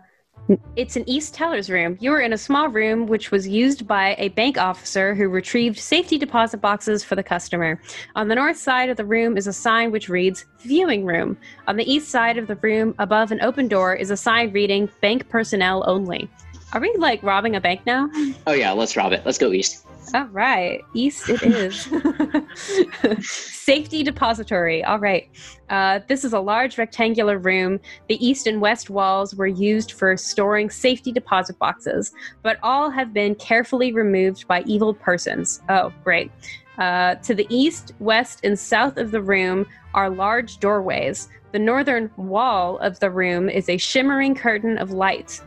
[0.76, 1.96] it's an East teller's room.
[2.00, 5.78] You are in a small room which was used by a bank officer who retrieved
[5.78, 7.80] safety deposit boxes for the customer.
[8.16, 11.36] On the north side of the room is a sign which reads Viewing Room.
[11.66, 14.88] On the east side of the room, above an open door, is a sign reading
[15.00, 16.28] Bank Personnel Only.
[16.72, 18.10] Are we like robbing a bank now?
[18.46, 19.22] Oh yeah, let's rob it.
[19.24, 19.86] Let's go east.
[20.14, 21.88] All right, east it is.
[23.20, 24.84] Safety depository.
[24.84, 25.28] All right.
[25.70, 27.80] Uh, this is a large rectangular room.
[28.08, 32.12] The east and west walls were used for storing safety deposit boxes,
[32.42, 35.60] but all have been carefully removed by evil persons.
[35.68, 36.30] Oh, great.
[36.78, 41.28] Uh, to the east, west, and south of the room are large doorways.
[41.52, 45.40] The northern wall of the room is a shimmering curtain of light.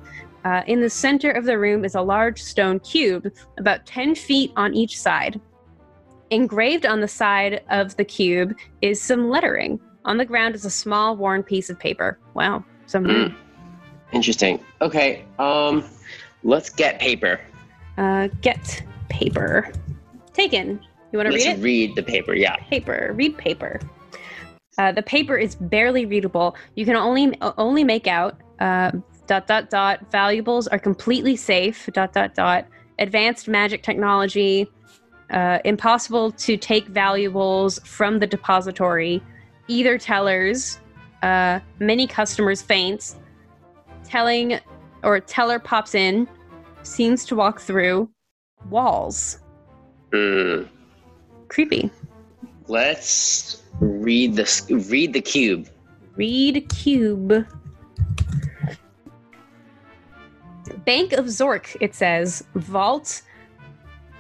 [0.44, 4.52] Uh, in the center of the room is a large stone cube, about 10 feet
[4.56, 5.40] on each side.
[6.32, 9.80] Engraved on the side of the cube is some lettering.
[10.06, 12.18] On the ground is a small worn piece of paper.
[12.34, 13.36] Wow, some Hmm.
[14.14, 14.60] Interesting.
[14.82, 15.24] Okay.
[15.40, 15.84] Um,
[16.44, 17.40] let's get paper.
[17.98, 19.72] uh, get paper.
[20.34, 20.80] Taken.
[21.12, 21.56] You want to read it?
[21.56, 22.34] Should read the paper.
[22.34, 22.56] Yeah.
[22.70, 23.12] paper.
[23.14, 23.80] Read paper.
[24.78, 26.56] Uh, the paper is barely readable.
[26.76, 28.92] You can only only make out uh,
[29.28, 30.10] dot dot dot.
[30.12, 31.90] Valuables are completely safe.
[31.94, 32.66] Dot dot dot.
[33.00, 34.70] Advanced magic technology.
[35.32, 39.24] Uh, impossible to take valuables from the depository.
[39.68, 40.80] Either tellers.
[41.24, 43.16] Uh, many customers faint.
[44.04, 44.60] Telling
[45.04, 46.28] or teller pops in.
[46.84, 48.10] Seems to walk through
[48.70, 49.40] walls.
[50.12, 50.64] Hmm.
[51.48, 51.90] Creepy.
[52.68, 55.70] Let's read the read the cube.
[56.16, 57.46] Read cube.
[60.86, 62.44] Bank of Zork, it says.
[62.56, 63.22] Vault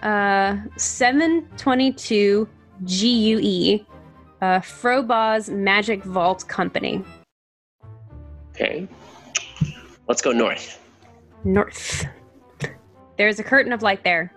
[0.03, 2.47] uh 722
[2.85, 3.85] GUE.
[4.41, 7.03] Uh Frobozz Magic Vault Company.
[8.49, 8.87] Okay.
[10.07, 10.79] Let's go north.
[11.43, 12.05] North.
[13.17, 14.33] There's a curtain of light there.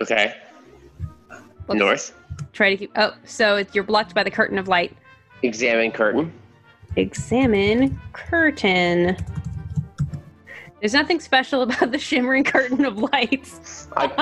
[0.00, 0.34] Okay.
[1.68, 2.14] Let's North.
[2.52, 4.96] Try to keep oh, so you're blocked by the curtain of light.
[5.42, 6.32] Examine curtain.
[6.96, 9.16] Examine curtain.
[10.80, 13.88] There's nothing special about the shimmering curtain of lights.
[13.96, 14.06] I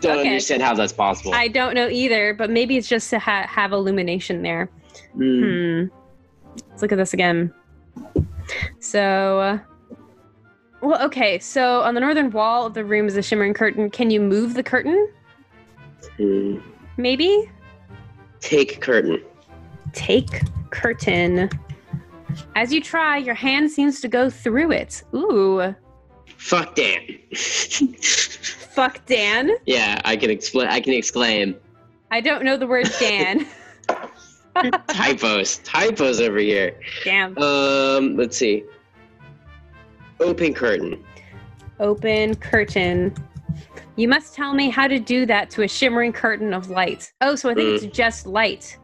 [0.00, 0.26] don't Okay.
[0.28, 1.32] understand how that's possible.
[1.34, 4.68] I don't know either, but maybe it's just to ha- have illumination there.
[5.14, 5.42] Hmm.
[5.42, 5.84] Hmm.
[6.70, 7.52] Let's look at this again.
[8.80, 9.58] So, uh,
[10.82, 11.38] well, okay.
[11.38, 13.88] So on the northern wall of the room is a shimmering curtain.
[13.90, 15.08] Can you move the curtain?
[16.16, 16.58] Hmm.
[16.96, 17.50] Maybe
[18.40, 19.22] Take curtain.
[19.92, 21.48] take curtain.
[22.56, 25.02] As you try, your hand seems to go through it.
[25.14, 25.74] Ooh,
[26.36, 27.18] Fuck Dan.
[27.34, 29.50] fuck Dan.
[29.66, 30.68] yeah, I can explain.
[30.68, 31.56] I can exclaim.
[32.10, 33.46] I don't know the word Dan.
[34.88, 35.58] Typos.
[35.58, 36.78] Typos over here.
[37.02, 37.36] Damn.
[37.38, 38.16] Um.
[38.16, 38.64] Let's see.
[40.20, 41.02] Open curtain.
[41.80, 43.14] Open curtain.
[43.96, 47.12] You must tell me how to do that to a shimmering curtain of light.
[47.20, 48.76] Oh, so I think it's just light.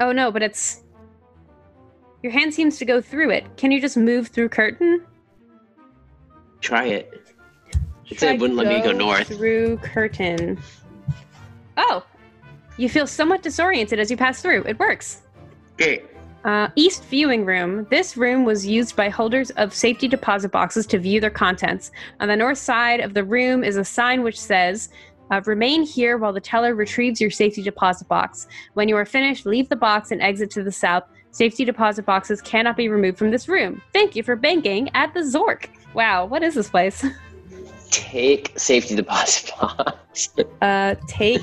[0.00, 0.82] Oh no, but it's.
[2.22, 3.44] Your hand seems to go through it.
[3.56, 5.04] Can you just move through curtain?
[6.64, 7.20] Try it.
[8.08, 9.28] It said it wouldn't let me go north.
[9.28, 10.58] Through curtain.
[11.76, 12.06] Oh,
[12.78, 14.62] you feel somewhat disoriented as you pass through.
[14.64, 15.20] It works.
[15.76, 16.06] Great.
[16.42, 17.86] Uh, East Viewing Room.
[17.90, 21.90] This room was used by holders of safety deposit boxes to view their contents.
[22.20, 24.88] On the north side of the room is a sign which says,
[25.30, 28.46] uh, Remain here while the teller retrieves your safety deposit box.
[28.72, 31.04] When you are finished, leave the box and exit to the south.
[31.30, 33.82] Safety deposit boxes cannot be removed from this room.
[33.92, 35.68] Thank you for banking at the Zork.
[35.94, 37.04] Wow, what is this place?
[37.90, 40.28] Take safety deposit box.
[40.62, 41.42] Uh, take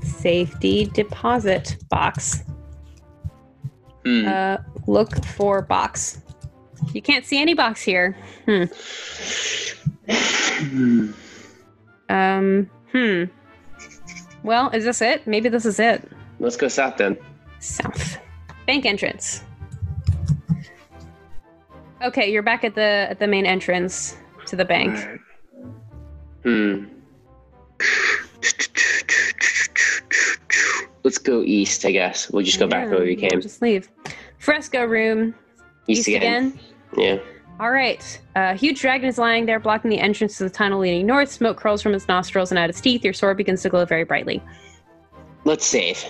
[0.00, 2.44] safety deposit box.
[4.04, 4.26] Hmm.
[4.26, 4.56] Uh,
[4.86, 6.22] look for box.
[6.92, 8.16] You can't see any box here.
[8.46, 8.64] Hmm.
[12.08, 13.24] Um, hmm.
[14.44, 15.26] Well, is this it?
[15.26, 16.08] Maybe this is it.
[16.38, 17.18] Let's go south then.
[17.58, 18.18] South.
[18.66, 19.42] Bank entrance.
[22.02, 24.16] Okay, you're back at the at the main entrance
[24.46, 25.20] to the bank.
[26.42, 26.84] Hmm.
[31.04, 32.30] Let's go east, I guess.
[32.30, 33.40] We'll just go back the way we Yeah, came.
[33.40, 33.88] Just leave.
[34.38, 35.34] Fresco room.
[35.86, 36.58] East, again.
[36.96, 37.18] Yeah.
[37.60, 38.20] All right.
[38.34, 41.30] A huge dragon is lying there, blocking the entrance to the tunnel leading north.
[41.30, 43.04] Smoke curls from its nostrils and out its teeth.
[43.04, 44.42] Your sword begins to glow very brightly.
[45.44, 46.04] Let's save.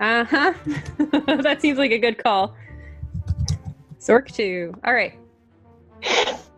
[0.00, 0.54] Uh huh.
[1.42, 2.56] that seems like a good call.
[4.00, 4.72] Zork 2.
[4.84, 5.12] All right.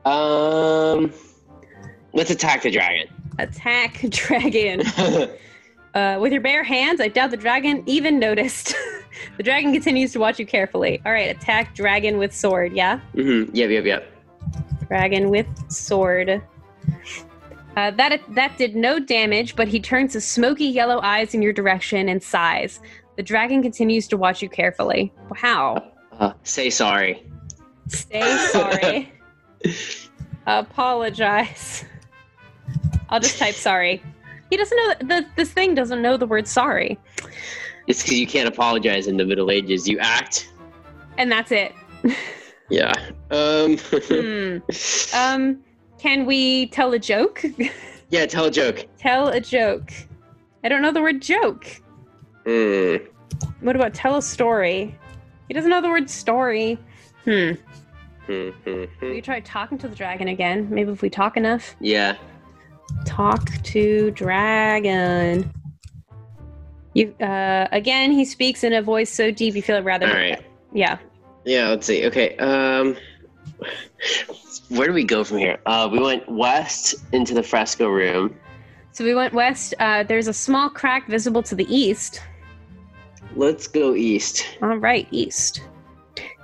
[0.04, 1.12] Um.
[2.14, 3.08] Let's attack the dragon.
[3.38, 4.82] Attack dragon.
[5.94, 8.74] Uh, with your bare hands, I doubt the dragon even noticed.
[9.36, 11.02] the dragon continues to watch you carefully.
[11.04, 12.72] All right, attack dragon with sword.
[12.72, 13.54] Yeah, mm-hmm.
[13.54, 14.88] Yep, yep, yep.
[14.88, 16.42] dragon with sword.
[17.76, 21.52] Uh, that that did no damage, but he turns his smoky yellow eyes in your
[21.52, 22.80] direction and sighs.
[23.16, 25.12] The dragon continues to watch you carefully.
[25.42, 25.92] Wow.
[26.12, 27.26] Uh, say sorry.
[27.88, 29.12] Say sorry.
[30.46, 31.84] Apologize.
[33.08, 34.02] I'll just type sorry.
[34.50, 36.98] He doesn't know the this thing doesn't know the word sorry,
[37.86, 39.88] It's because you can't apologize in the Middle Ages.
[39.88, 40.50] You act.
[41.18, 41.72] and that's it.
[42.70, 42.92] Yeah.
[43.30, 43.76] Um.
[44.08, 44.58] Hmm.
[45.14, 45.58] Um,
[45.98, 47.42] can we tell a joke?
[48.10, 48.26] yeah.
[48.26, 48.86] Tell a joke.
[48.98, 49.92] tell a joke.
[50.64, 51.66] I don't know the word joke.
[52.44, 53.06] Mm.
[53.60, 54.98] What about tell a story?
[55.48, 56.78] He doesn't know the word story.
[57.24, 57.52] Hmm.
[59.00, 60.68] We try talking to the dragon again.
[60.70, 61.76] Maybe if we talk enough.
[61.80, 62.16] Yeah.
[63.04, 65.52] Talk to dragon.
[66.94, 70.14] You uh again he speaks in a voice so deep you feel it rather All
[70.14, 70.44] right.
[70.72, 70.98] Yeah.
[71.44, 71.68] Yeah.
[71.68, 72.06] Let's see.
[72.06, 72.36] Okay.
[72.36, 72.96] Um.
[74.68, 75.58] Where do we go from here?
[75.66, 78.36] Uh, we went west into the fresco room.
[78.92, 79.74] So we went west.
[79.78, 82.22] Uh there's a small crack visible to the east.
[83.34, 84.58] Let's go east.
[84.60, 85.62] All right, east.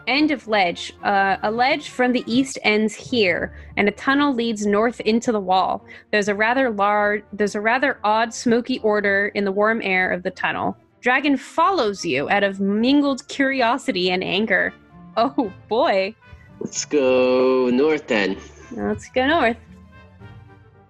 [0.09, 0.95] End of ledge.
[1.05, 5.39] Uh, a ledge from the east ends here, and a tunnel leads north into the
[5.41, 5.85] wall.
[6.11, 10.23] There's a rather large, there's a rather odd smoky order in the warm air of
[10.23, 10.79] the tunnel.
[11.03, 14.73] Dragon follows you out of mingled curiosity and anger.
[15.19, 16.15] Oh boy.
[16.59, 18.39] Let's go north then.
[18.71, 19.59] Let's go north.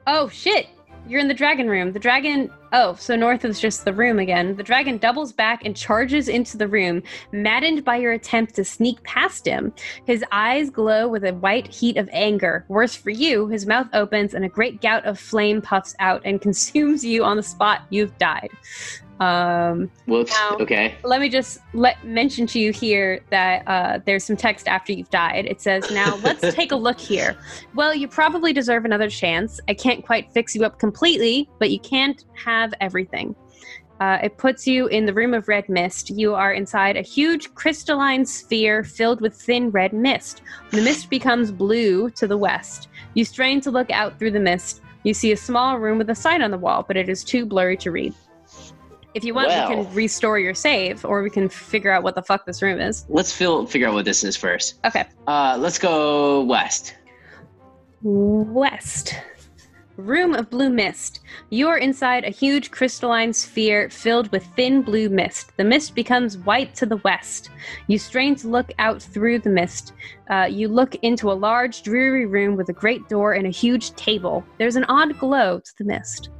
[0.06, 0.68] Oh shit!
[1.08, 1.92] You're in the dragon room.
[1.92, 2.50] The dragon.
[2.72, 4.54] Oh, so north is just the room again.
[4.54, 7.02] The dragon doubles back and charges into the room,
[7.32, 9.72] maddened by your attempt to sneak past him.
[10.06, 12.66] His eyes glow with a white heat of anger.
[12.68, 16.40] Worse for you, his mouth opens and a great gout of flame puffs out and
[16.48, 17.82] consumes you on the spot.
[17.88, 18.50] You've died.
[19.20, 20.30] Um, Whoops.
[20.32, 20.94] Now- Okay.
[21.04, 25.10] let me just let mention to you here that uh, there's some text after you've
[25.10, 25.46] died.
[25.46, 27.36] It says, "Now let's take a look here.
[27.74, 29.60] Well, you probably deserve another chance.
[29.68, 33.34] I can't quite fix you up completely, but you can't have everything."
[34.00, 36.10] Uh, it puts you in the room of red mist.
[36.10, 40.40] You are inside a huge crystalline sphere filled with thin red mist.
[40.70, 42.86] The mist becomes blue to the west.
[43.14, 44.82] You strain to look out through the mist.
[45.02, 47.44] You see a small room with a sign on the wall, but it is too
[47.44, 48.14] blurry to read.
[49.18, 52.22] If you want, we can restore your save, or we can figure out what the
[52.22, 53.04] fuck this room is.
[53.08, 54.78] Let's feel, figure out what this is first.
[54.84, 55.06] Okay.
[55.26, 56.94] Uh, let's go west.
[58.02, 59.16] West.
[59.96, 61.18] Room of blue mist.
[61.50, 65.50] You are inside a huge crystalline sphere filled with thin blue mist.
[65.56, 67.50] The mist becomes white to the west.
[67.88, 69.94] You strain to look out through the mist.
[70.30, 73.96] Uh, you look into a large, dreary room with a great door and a huge
[73.96, 74.44] table.
[74.58, 76.30] There's an odd glow to the mist.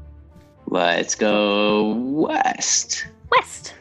[0.71, 3.07] Let's go west.
[3.31, 3.75] West.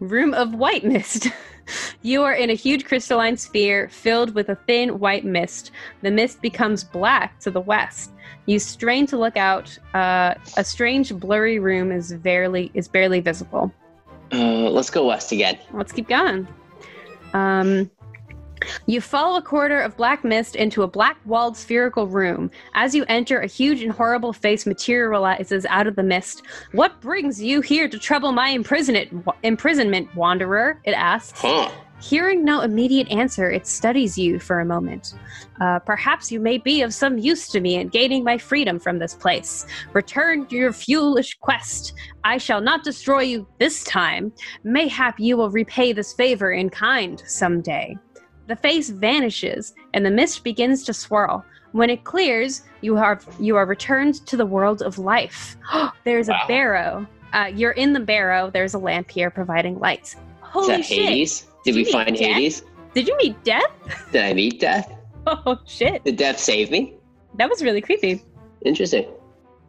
[0.00, 1.28] Room of white mist.
[2.02, 5.72] you are in a huge crystalline sphere filled with a thin white mist.
[6.00, 8.12] The mist becomes black to the west.
[8.46, 9.76] You strain to look out.
[9.92, 13.70] Uh, a strange, blurry room is barely is barely visible.
[14.32, 15.58] Uh, let's go west again.
[15.72, 16.48] Let's keep going.
[17.34, 17.90] Um,
[18.86, 22.50] you follow a corridor of black mist into a black walled spherical room.
[22.74, 26.42] As you enter, a huge and horrible face materializes out of the mist.
[26.72, 30.80] What brings you here to trouble my imprisonment, imprisonment wanderer?
[30.84, 31.40] It asks.
[31.40, 31.70] Huh.
[32.00, 35.14] Hearing no immediate answer, it studies you for a moment.
[35.62, 38.98] Uh, perhaps you may be of some use to me in gaining my freedom from
[38.98, 39.66] this place.
[39.94, 41.94] Return to your foolish quest.
[42.22, 44.30] I shall not destroy you this time.
[44.62, 47.96] Mayhap you will repay this favor in kind someday.
[48.46, 51.44] The face vanishes, and the mist begins to swirl.
[51.72, 55.56] When it clears, you are you are returned to the world of life.
[56.04, 56.40] There's Wow.
[56.44, 57.06] a barrow.
[57.32, 58.50] Uh, you're in the barrow.
[58.50, 60.14] There's a lamp here providing light.
[60.58, 61.04] Is that shit!
[61.04, 61.46] Hades?
[61.64, 62.18] Did Did we find death?
[62.34, 62.62] Hades?
[62.94, 63.66] Did you meet death?
[64.12, 64.92] Did I meet death?
[65.28, 66.04] Oh shit!
[66.04, 66.94] Did death save me?
[67.34, 68.22] That was really creepy.
[68.64, 69.06] Interesting.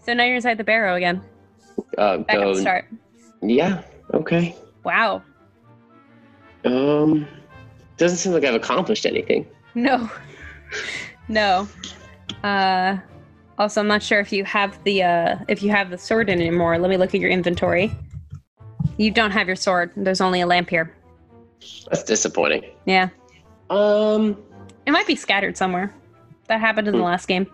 [0.05, 1.19] So now you're inside the barrow again.
[1.97, 2.49] Uh, Back go.
[2.51, 2.85] at the start.
[3.41, 3.81] Yeah.
[4.13, 4.55] Okay.
[4.83, 5.23] Wow.
[6.63, 7.27] Um,
[7.97, 9.45] doesn't seem like I've accomplished anything.
[9.75, 10.09] No.
[11.27, 11.67] No.
[12.43, 12.97] Uh
[13.57, 16.39] also I'm not sure if you have the uh if you have the sword in
[16.39, 16.77] anymore.
[16.77, 17.91] Let me look at your inventory.
[18.97, 19.91] You don't have your sword.
[19.95, 20.93] There's only a lamp here.
[21.89, 22.63] That's disappointing.
[22.85, 23.09] Yeah.
[23.69, 24.37] Um,
[24.85, 25.93] It might be scattered somewhere.
[26.47, 27.05] That happened in the Hmm.
[27.05, 27.47] last game.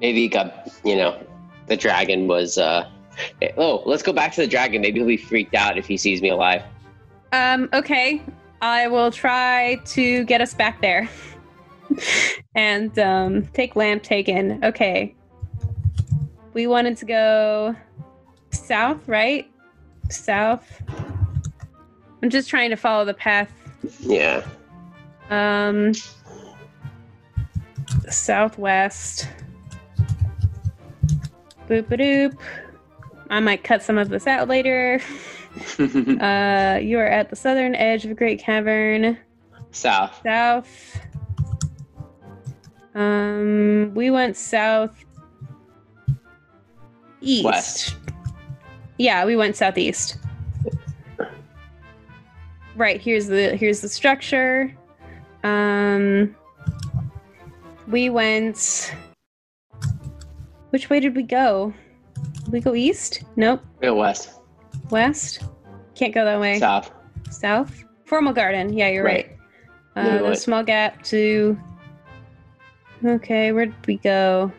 [0.00, 1.18] maybe it got you know,
[1.66, 2.58] the dragon was.
[2.58, 2.88] uh
[3.58, 4.80] Oh, let's go back to the dragon.
[4.80, 6.62] Maybe he'll be freaked out if he sees me alive.
[7.32, 8.22] Um, okay.
[8.62, 11.10] I will try to get us back there.
[12.54, 14.64] and um, take lamp taken.
[14.64, 15.14] Okay.
[16.54, 17.76] We wanted to go
[18.50, 19.50] south, right?
[20.10, 20.82] South.
[22.22, 23.50] I'm just trying to follow the path.
[23.98, 24.46] Yeah.
[25.28, 25.92] Um,
[28.08, 29.28] southwest.
[31.68, 32.38] Boop a doop.
[33.28, 35.00] I might cut some of this out later.
[36.20, 39.18] Uh, you are at the southern edge of a great cavern.
[39.70, 40.20] South.
[40.24, 41.00] South.
[42.94, 45.04] Um, we went south.
[47.20, 47.44] East.
[47.44, 47.96] West.
[48.98, 50.18] Yeah, we went southeast.
[52.76, 54.74] Right, here's the here's the structure.
[55.44, 56.34] Um
[57.88, 58.94] we went
[60.70, 61.72] Which way did we go?
[62.44, 63.24] Did we go east?
[63.36, 63.62] Nope.
[63.80, 64.30] We Go west.
[64.92, 65.42] West?
[65.94, 66.58] Can't go that way.
[66.58, 66.92] South.
[67.30, 67.84] South?
[68.04, 68.72] Formal garden.
[68.76, 69.36] Yeah, you're right.
[69.96, 70.06] Right.
[70.06, 71.58] Uh, the small gap to.
[73.04, 74.52] Okay, where'd we go?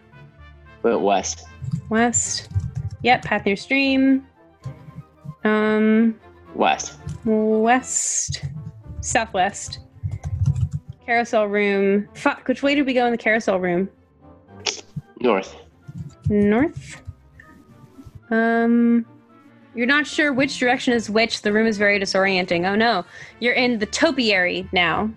[0.82, 1.46] Went west.
[1.90, 2.50] West.
[3.04, 4.26] Yep, path near stream.
[5.44, 6.20] Um,
[6.56, 6.98] West.
[7.26, 8.44] west,
[9.02, 9.80] southwest.
[11.06, 12.08] Carousel room.
[12.16, 12.48] Fuck.
[12.48, 13.90] Which way did we go in the carousel room?
[15.20, 15.56] North.
[16.30, 17.02] North.
[18.32, 19.06] Um,
[19.76, 21.42] you're not sure which direction is which.
[21.42, 22.70] The room is very disorienting.
[22.70, 23.06] Oh no,
[23.40, 25.10] you're in the topiary now.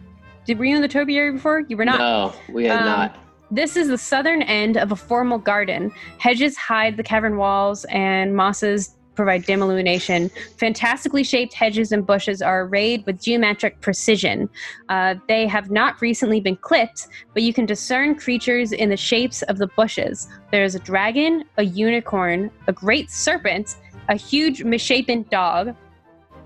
[0.46, 1.60] Did were you in the topiary before?
[1.68, 1.98] You were not.
[1.98, 3.16] No, we had Um, not.
[3.50, 5.92] This is the southern end of a formal garden.
[6.18, 10.30] Hedges hide the cavern walls, and mosses provide dim illumination.
[10.58, 14.48] Fantastically shaped hedges and bushes are arrayed with geometric precision.
[14.88, 19.42] Uh, they have not recently been clipped, but you can discern creatures in the shapes
[19.42, 20.28] of the bushes.
[20.52, 23.76] There is a dragon, a unicorn, a great serpent,
[24.08, 25.74] a huge misshapen dog,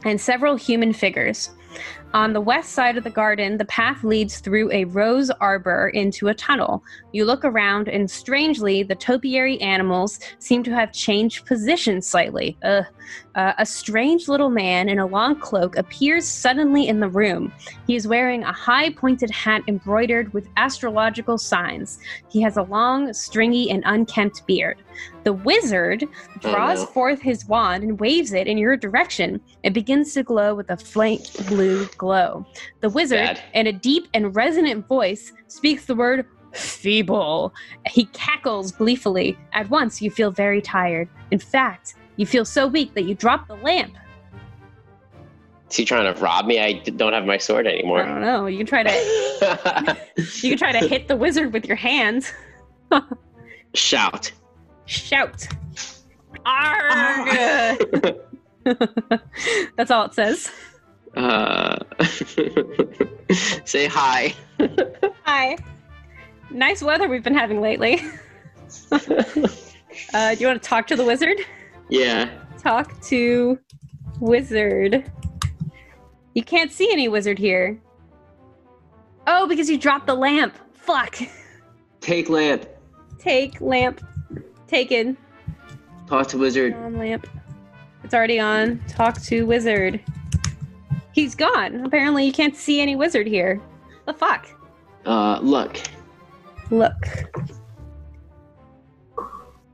[0.05, 1.51] and several human figures.
[2.13, 6.27] On the west side of the garden, the path leads through a rose arbor into
[6.29, 6.83] a tunnel.
[7.13, 12.59] You look around, and strangely, the topiary animals seem to have changed position slightly.
[12.65, 12.85] Ugh.
[13.35, 17.53] Uh, a strange little man in a long cloak appears suddenly in the room.
[17.87, 21.99] He is wearing a high pointed hat embroidered with astrological signs.
[22.29, 24.79] He has a long, stringy, and unkempt beard.
[25.25, 26.05] The wizard
[26.45, 26.87] Oh, draws no.
[26.87, 29.41] forth his wand and waves it in your direction.
[29.63, 32.47] It begins to glow with a faint blue glow.
[32.81, 33.43] The wizard, Bad.
[33.55, 37.53] in a deep and resonant voice, speaks the word feeble.
[37.87, 39.39] He cackles gleefully.
[39.53, 41.09] At once, you feel very tired.
[41.31, 43.97] In fact, you feel so weak that you drop the lamp.
[45.71, 46.61] Is he trying to rob me?
[46.61, 48.03] I don't have my sword anymore.
[48.03, 48.45] I don't know.
[48.45, 49.97] You can try to
[50.43, 52.31] you can try to hit the wizard with your hands.
[53.75, 54.33] Shout.
[54.85, 55.49] Shout.
[56.45, 58.17] Arg!
[59.77, 60.51] That's all it says.
[61.17, 61.79] uh,
[63.65, 64.35] say hi.
[65.25, 65.57] Hi.
[66.51, 68.03] Nice weather we've been having lately.
[68.93, 71.39] Uh, do you want to talk to the wizard?
[71.91, 72.31] Yeah.
[72.59, 73.59] Talk to
[74.21, 75.11] wizard.
[76.35, 77.81] You can't see any wizard here.
[79.27, 80.57] Oh, because you dropped the lamp.
[80.75, 81.19] Fuck.
[82.01, 82.67] Take lamp.
[83.19, 84.01] Take lamp.
[84.67, 85.17] Taken.
[86.07, 86.75] Talk to wizard.
[86.75, 87.27] On lamp.
[88.03, 88.81] It's already on.
[88.89, 90.01] Talk to wizard.
[91.13, 91.85] He's gone.
[91.85, 93.61] Apparently, you can't see any wizard here.
[94.07, 94.47] The fuck?
[95.05, 95.79] Uh, look.
[96.71, 96.95] Look.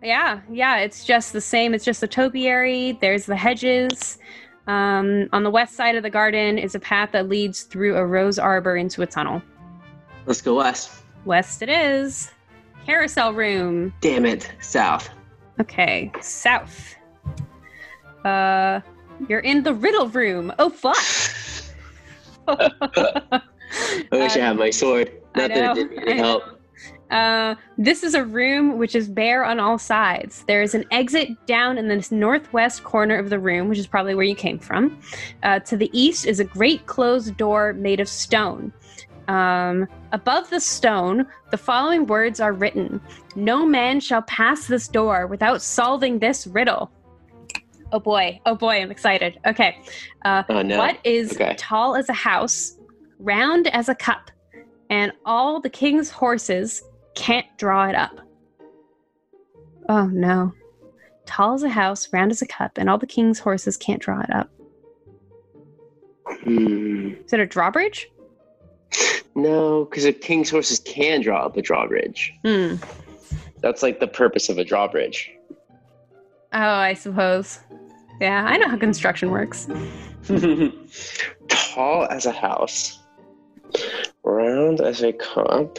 [0.03, 1.75] Yeah, yeah, it's just the same.
[1.75, 2.93] It's just a topiary.
[3.01, 4.19] There's the hedges.
[4.67, 8.05] Um, on the west side of the garden is a path that leads through a
[8.05, 9.43] rose arbor into a tunnel.
[10.27, 10.91] Let's go west.
[11.25, 12.33] West it is.
[12.85, 13.93] Carousel room.
[14.01, 14.53] Damn it.
[14.61, 15.09] South.
[15.61, 16.95] Okay, south.
[18.25, 18.81] Uh,
[19.29, 20.53] you're in the riddle room.
[20.59, 20.97] Oh fuck!
[22.49, 23.41] I
[24.13, 25.11] wish I had my sword.
[25.35, 26.56] I Not that it did me any help.
[27.11, 30.45] Uh, this is a room which is bare on all sides.
[30.49, 34.15] There is an exit down in the northwest corner of the room, which is probably
[34.15, 34.99] where you came from.
[35.43, 38.73] Uh, to the east is a great closed door made of stone.
[39.29, 43.01] Um, above the stone, the following words are written
[43.35, 46.91] No man shall pass this door without solving this riddle.
[47.93, 49.39] Oh boy, oh boy, I'm excited.
[49.47, 49.79] Okay.
[50.25, 50.79] Uh, Oh no.
[50.79, 51.55] what is Okay.
[51.57, 52.79] tall as a house,
[53.21, 54.31] round as a cup,
[54.91, 56.83] and all the king's horses
[57.17, 58.21] can't draw it up?
[59.89, 60.53] Oh no.
[61.27, 64.21] Tall as a house, round as a cup, and all the king's horses can't draw
[64.21, 64.49] it up.
[66.45, 67.15] Hmm.
[67.25, 68.09] Is it a drawbridge?
[69.35, 72.33] No, because the king's horses can draw up a drawbridge.
[72.45, 72.77] Hmm.
[73.61, 75.31] That's like the purpose of a drawbridge.
[76.53, 77.59] Oh, I suppose.
[78.21, 79.69] Yeah, I know how construction works.
[81.49, 83.03] Tall as a house,
[84.25, 85.79] round as a cup.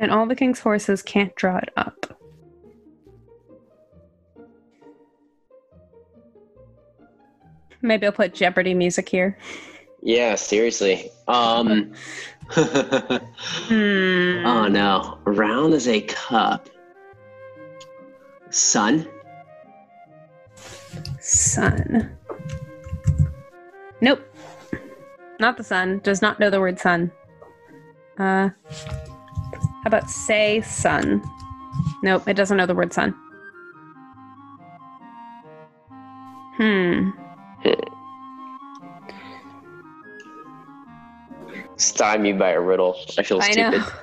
[0.00, 2.18] And all the king's horses can't draw it up.
[7.82, 9.38] Maybe I'll put Jeopardy music here.
[10.02, 11.10] Yeah, seriously.
[11.28, 11.92] Um.
[12.52, 14.44] Hmm.
[14.44, 16.68] oh no, round as a cup.
[18.50, 19.06] Sun.
[21.20, 22.10] Sun.
[24.00, 24.20] Nope.
[25.38, 26.00] Not the sun.
[26.02, 27.12] Does not know the word sun.
[28.18, 28.50] Uh,
[29.82, 31.22] how about say sun?
[32.02, 33.14] Nope, it doesn't know the word sun.
[36.56, 37.10] Hmm.
[41.76, 42.96] Stymied by a riddle.
[43.18, 43.78] I feel I stupid.
[43.80, 43.86] know.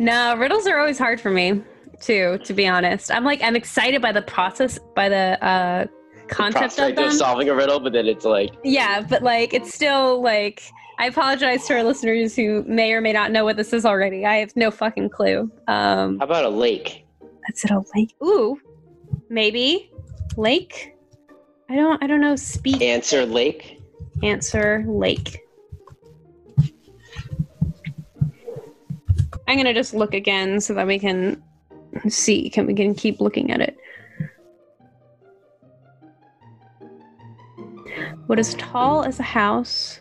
[0.00, 1.62] No, riddles are always hard for me
[2.00, 3.12] too, to be honest.
[3.12, 5.86] I'm like I'm excited by the process, by the uh
[6.26, 7.06] concept of Prospect them.
[7.06, 10.64] of solving a riddle, but then it's like, Yeah, but like it's still like
[10.98, 14.24] I apologize to our listeners who may or may not know what this is already.
[14.24, 15.50] I have no fucking clue.
[15.68, 17.06] Um how about a lake?
[17.52, 18.14] is it a lake?
[18.22, 18.58] Ooh.
[19.28, 19.90] Maybe.
[20.36, 20.94] Lake?
[21.68, 22.36] I don't I don't know.
[22.36, 23.80] Speak Answer lake.
[24.22, 25.40] answer lake.
[29.46, 31.42] I'm gonna just look again so that we can
[32.08, 32.48] see.
[32.50, 33.76] Can we can keep looking at it?
[38.26, 40.00] What is tall as a house,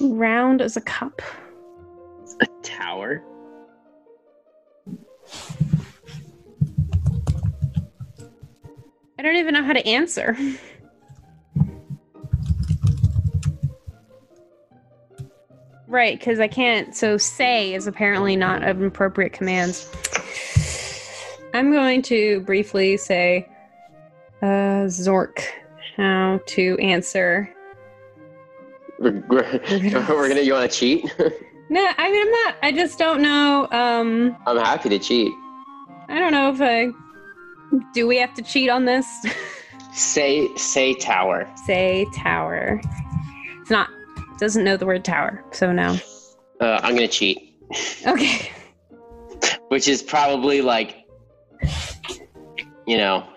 [0.00, 1.22] round as a cup?
[2.40, 3.22] A tower.
[9.18, 10.36] I don't even know how to answer.
[15.86, 16.94] Right, because I can't.
[16.94, 19.84] So say is apparently not an appropriate command.
[21.52, 23.48] I'm going to briefly say,
[24.40, 25.44] uh, Zork,
[25.96, 27.52] how to answer.
[29.00, 29.60] We're, we're,
[30.08, 30.40] we're gonna.
[30.42, 31.14] You want to cheat?
[31.72, 32.54] No, I mean I'm not.
[32.64, 33.68] I just don't know.
[33.70, 35.32] Um, I'm happy to cheat.
[36.08, 36.88] I don't know if I.
[37.94, 39.06] Do we have to cheat on this?
[39.92, 41.48] Say say tower.
[41.66, 42.80] say tower.
[43.60, 43.88] It's not.
[44.38, 45.96] Doesn't know the word tower, so no.
[46.60, 47.56] Uh, I'm gonna cheat,
[48.04, 48.50] Okay.
[49.68, 51.06] which is probably like,
[52.86, 53.28] you know,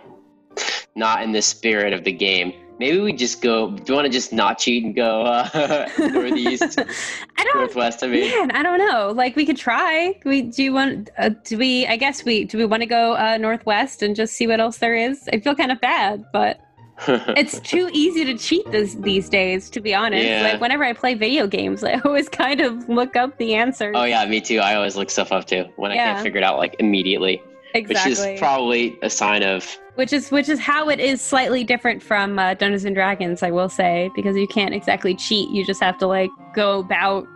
[0.96, 2.54] not in the spirit of the game.
[2.84, 3.72] Maybe we just go.
[3.72, 6.78] Do you want to just not cheat and go uh, northeast,
[7.38, 7.56] I don't.
[7.56, 8.04] northwest?
[8.04, 9.14] I mean, Man, I don't know.
[9.16, 10.20] Like we could try.
[10.26, 11.10] We do you want?
[11.18, 11.88] Uh, do we?
[11.88, 12.58] I guess we do.
[12.58, 15.30] We want to go uh, northwest and just see what else there is.
[15.32, 16.60] I feel kind of bad, but
[17.08, 19.70] it's too easy to cheat this these days.
[19.70, 20.42] To be honest, Yeah.
[20.44, 23.96] like whenever I play video games, I always kind of look up the answers.
[23.98, 24.60] oh yeah, me too.
[24.60, 27.42] I always look stuff up too when I can't figure it out like immediately,
[27.74, 28.12] exactly.
[28.12, 32.02] which is probably a sign of which is which is how it is slightly different
[32.02, 35.50] from uh, Dungeons and Dragons, I will say, because you can't exactly cheat.
[35.50, 37.28] You just have to like go about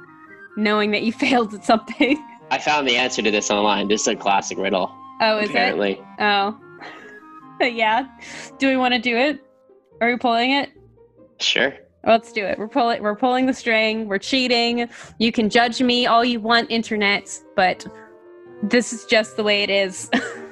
[0.56, 2.24] knowing that you failed at something.
[2.50, 3.88] I found the answer to this online.
[3.88, 4.92] This is a classic riddle.
[5.22, 5.94] Oh, is it apparently.
[5.94, 6.06] it?
[6.20, 6.60] Oh,
[7.62, 8.08] yeah.
[8.58, 9.44] Do we want to do it?
[10.02, 10.72] Are we pulling it?
[11.40, 11.74] Sure.
[12.06, 12.58] Let's do it.
[12.58, 13.02] We're pulling.
[13.02, 14.08] We're pulling the string.
[14.08, 14.88] We're cheating.
[15.20, 17.86] You can judge me all you want, internet, but
[18.64, 20.10] this is just the way it is.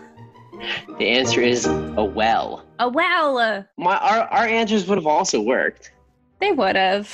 [0.97, 2.65] The answer is a well.
[2.79, 5.91] A well, uh, My our, our answers would have also worked.
[6.39, 7.09] they would have.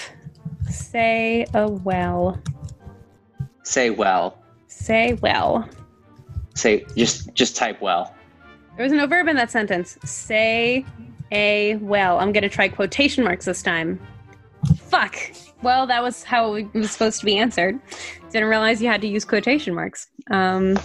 [0.70, 2.39] Say a well.
[3.64, 4.38] Say well.
[4.68, 5.68] Say well.
[6.56, 8.14] Say just just type well.
[8.78, 9.98] There was no verb in that sentence.
[10.04, 10.86] Say
[11.32, 12.20] a well.
[12.20, 14.00] I'm gonna try quotation marks this time.
[14.78, 15.16] Fuck.
[15.62, 17.80] Well, that was how it was supposed to be answered.
[18.32, 20.08] Didn't realize you had to use quotation marks.
[20.32, 20.78] Um,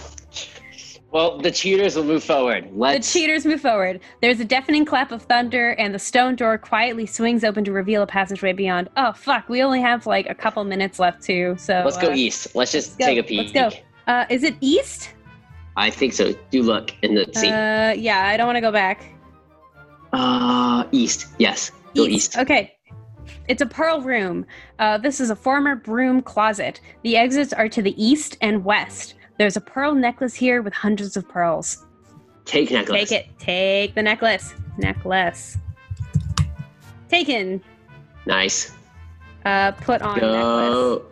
[1.17, 2.65] Well, the cheaters will move forward.
[2.65, 4.01] the Let's cheaters move forward.
[4.21, 8.03] There's a deafening clap of thunder, and the stone door quietly swings open to reveal
[8.03, 8.87] a passageway beyond.
[8.97, 9.49] Oh fuck!
[9.49, 11.55] We only have like a couple minutes left too.
[11.57, 12.55] So let's go uh, east.
[12.55, 13.05] Let's just go.
[13.07, 13.55] take a peek.
[13.55, 13.81] Let's go.
[14.05, 15.09] Uh, is it east?
[15.75, 16.35] I think so.
[16.51, 17.47] Do look in the see.
[17.47, 18.27] Uh, yeah.
[18.27, 19.03] I don't want to go back.
[20.13, 21.29] Uh, east.
[21.39, 21.71] Yes.
[21.95, 22.37] Go east.
[22.37, 22.75] Okay.
[23.47, 24.45] It's a pearl room.
[24.77, 26.79] Uh, this is a former broom closet.
[27.01, 29.15] The exits are to the east and west.
[29.37, 31.85] There's a pearl necklace here with hundreds of pearls.
[32.45, 33.09] Take necklace.
[33.09, 33.39] Take it.
[33.39, 34.53] Take the necklace.
[34.77, 35.57] Necklace.
[37.09, 37.61] Taken.
[38.25, 38.71] Nice.
[39.45, 40.41] Uh, put on necklace.
[40.41, 41.05] Go.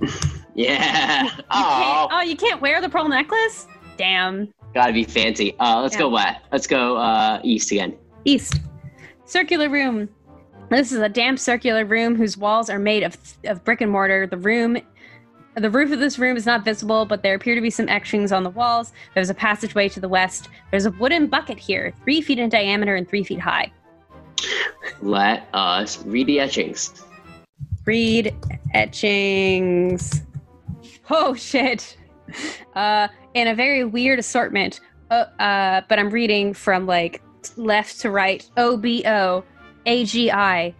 [0.54, 1.22] yeah.
[1.24, 3.66] You can't, Oh, oh, you can't wear the pearl necklace?
[3.96, 4.52] Damn.
[4.74, 5.54] gotta be fancy.
[5.58, 6.40] Uh, let's go west.
[6.52, 7.96] Let's go uh east again.
[8.24, 8.60] East.
[9.24, 10.08] Circular room.
[10.70, 14.26] This is a damp circular room whose walls are made of, of brick and mortar.
[14.26, 14.76] The room
[15.56, 18.30] the roof of this room is not visible, but there appear to be some etchings
[18.30, 18.92] on the walls.
[19.14, 20.48] There's a passageway to the west.
[20.70, 23.72] There's a wooden bucket here, three feet in diameter and three feet high.
[25.00, 27.02] Let us read the etchings.
[27.86, 28.34] Read
[28.74, 30.22] etchings.
[31.08, 31.96] Oh shit.
[32.74, 34.80] Uh, in a very weird assortment.
[35.10, 37.22] Uh, uh, but I'm reading from like
[37.56, 38.48] left to right.
[38.56, 39.44] O B O
[39.86, 40.74] A G I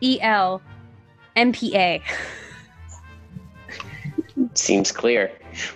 [0.00, 0.62] E L
[1.36, 2.02] M P A.
[4.54, 5.32] Seems clear.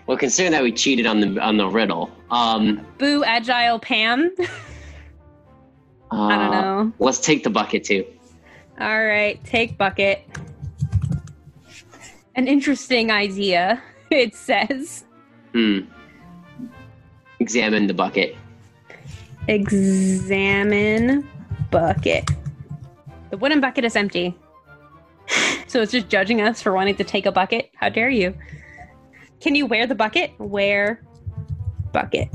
[0.06, 4.32] Well, considering that we cheated on the on the riddle, um, Boo Agile Pam.
[4.38, 4.44] uh,
[6.10, 6.92] I don't know.
[6.98, 8.04] Let's take the bucket too.
[8.80, 10.24] All right, take bucket.
[12.36, 15.04] An interesting idea, it says.
[15.52, 15.80] Hmm.
[17.40, 18.36] Examine the bucket.
[19.48, 21.28] Examine
[21.70, 22.30] bucket.
[23.30, 24.36] The wooden bucket is empty.
[25.68, 27.70] So it's just judging us for wanting to take a bucket.
[27.74, 28.34] How dare you?
[29.40, 30.32] Can you wear the bucket?
[30.38, 31.02] Wear
[31.92, 32.28] bucket.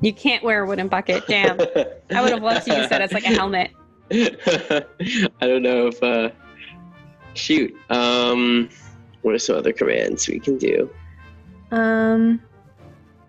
[0.00, 1.26] You can't wear a wooden bucket.
[1.26, 1.58] Damn.
[2.10, 3.70] I would have loved to use that as like a helmet.
[4.12, 6.30] I don't know if uh
[7.32, 7.74] shoot.
[7.90, 8.68] Um
[9.22, 10.90] what are some other commands we can do?
[11.70, 12.40] Um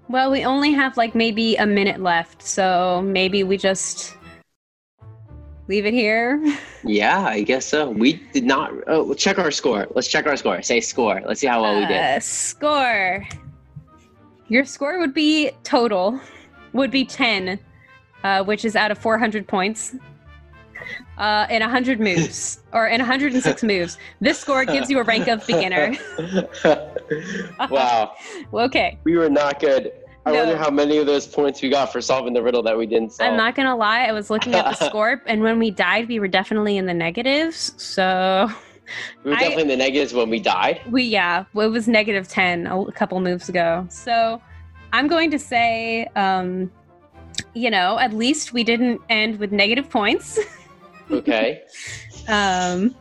[0.07, 4.15] well, we only have like maybe a minute left, so maybe we just
[5.67, 6.41] leave it here.
[6.83, 7.89] Yeah, I guess so.
[7.89, 9.87] We did not oh check our score.
[9.95, 10.61] Let's check our score.
[10.61, 11.21] Say score.
[11.25, 11.97] Let's see how well we did.
[11.97, 13.27] Uh, score.
[14.47, 16.19] Your score would be total
[16.75, 17.57] would be 10,
[18.23, 19.95] uh, which is out of 400 points.
[21.17, 23.97] Uh, in 100 moves or in 106 moves.
[24.19, 25.95] This score gives you a rank of beginner.
[27.69, 28.13] wow.
[28.53, 28.99] okay.
[29.03, 29.93] We were not good.
[30.27, 30.39] I No.
[30.39, 33.11] wonder how many of those points we got for solving the riddle that we didn't
[33.13, 33.29] solve.
[33.31, 36.19] I'm not gonna lie, I was looking at the score, and when we died, we
[36.19, 37.73] were definitely in the negatives.
[37.77, 38.49] So
[39.23, 40.81] we were I- definitely in the negatives when we died.
[40.89, 43.85] we, yeah, it was negative 10 a couple moves ago.
[43.89, 44.41] So
[44.93, 46.71] I'm going to say, um,
[47.53, 50.39] you know, at least we didn't end with negative points.
[51.11, 51.61] Okay.
[52.27, 52.95] um,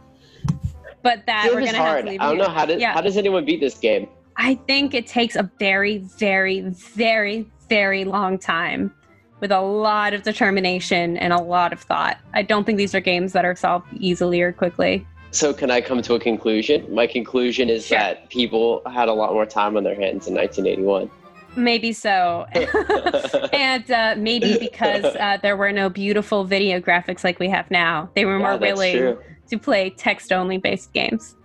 [1.03, 2.05] but that It we're gonna have hard.
[2.05, 2.45] to leave I don't here.
[2.47, 2.93] know how does Yeah.
[2.93, 4.09] how does anyone beat this game?
[4.37, 8.93] I think it takes a very, very, very, very long time
[9.41, 12.18] with a lot of determination and a lot of thought.
[12.32, 15.07] I don't think these are games that are solved easily or quickly.
[15.30, 16.93] So can I come to a conclusion?
[16.95, 17.99] My conclusion is Sure.
[17.99, 21.11] that people had a lot more time on their hands in 1981.
[21.57, 22.47] Maybe so.
[23.53, 28.11] and uh, maybe because uh, there were no beautiful video graphics like we have now,
[28.14, 29.18] they were Yeah, more willing true.
[29.51, 31.37] to play text only based games.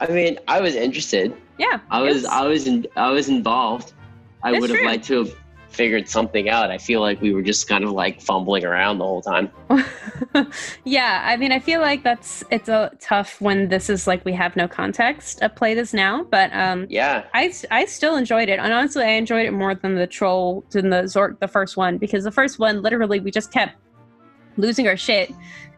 [0.00, 1.34] I mean, I was interested.
[1.58, 1.80] Yeah.
[1.90, 3.92] I it was I was in, I was involved.
[4.42, 4.88] I That's would have true.
[4.88, 5.34] liked to have
[5.68, 6.70] figured something out.
[6.70, 9.50] I feel like we were just kind of like fumbling around the whole time.
[10.84, 14.32] yeah, I mean, I feel like that's it's a tough when this is like we
[14.32, 17.24] have no context to play this now, but um, Yeah.
[17.34, 20.90] I I still enjoyed it, and honestly, I enjoyed it more than the troll than
[20.90, 23.76] the Zork the first one because the first one literally we just kept
[24.56, 25.32] losing our shit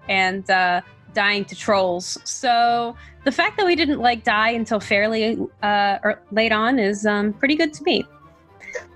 [0.08, 0.80] and uh,
[1.14, 2.18] dying to trolls.
[2.24, 7.06] So the fact that we didn't like die until fairly uh, or late on is
[7.06, 8.04] um, pretty good to me.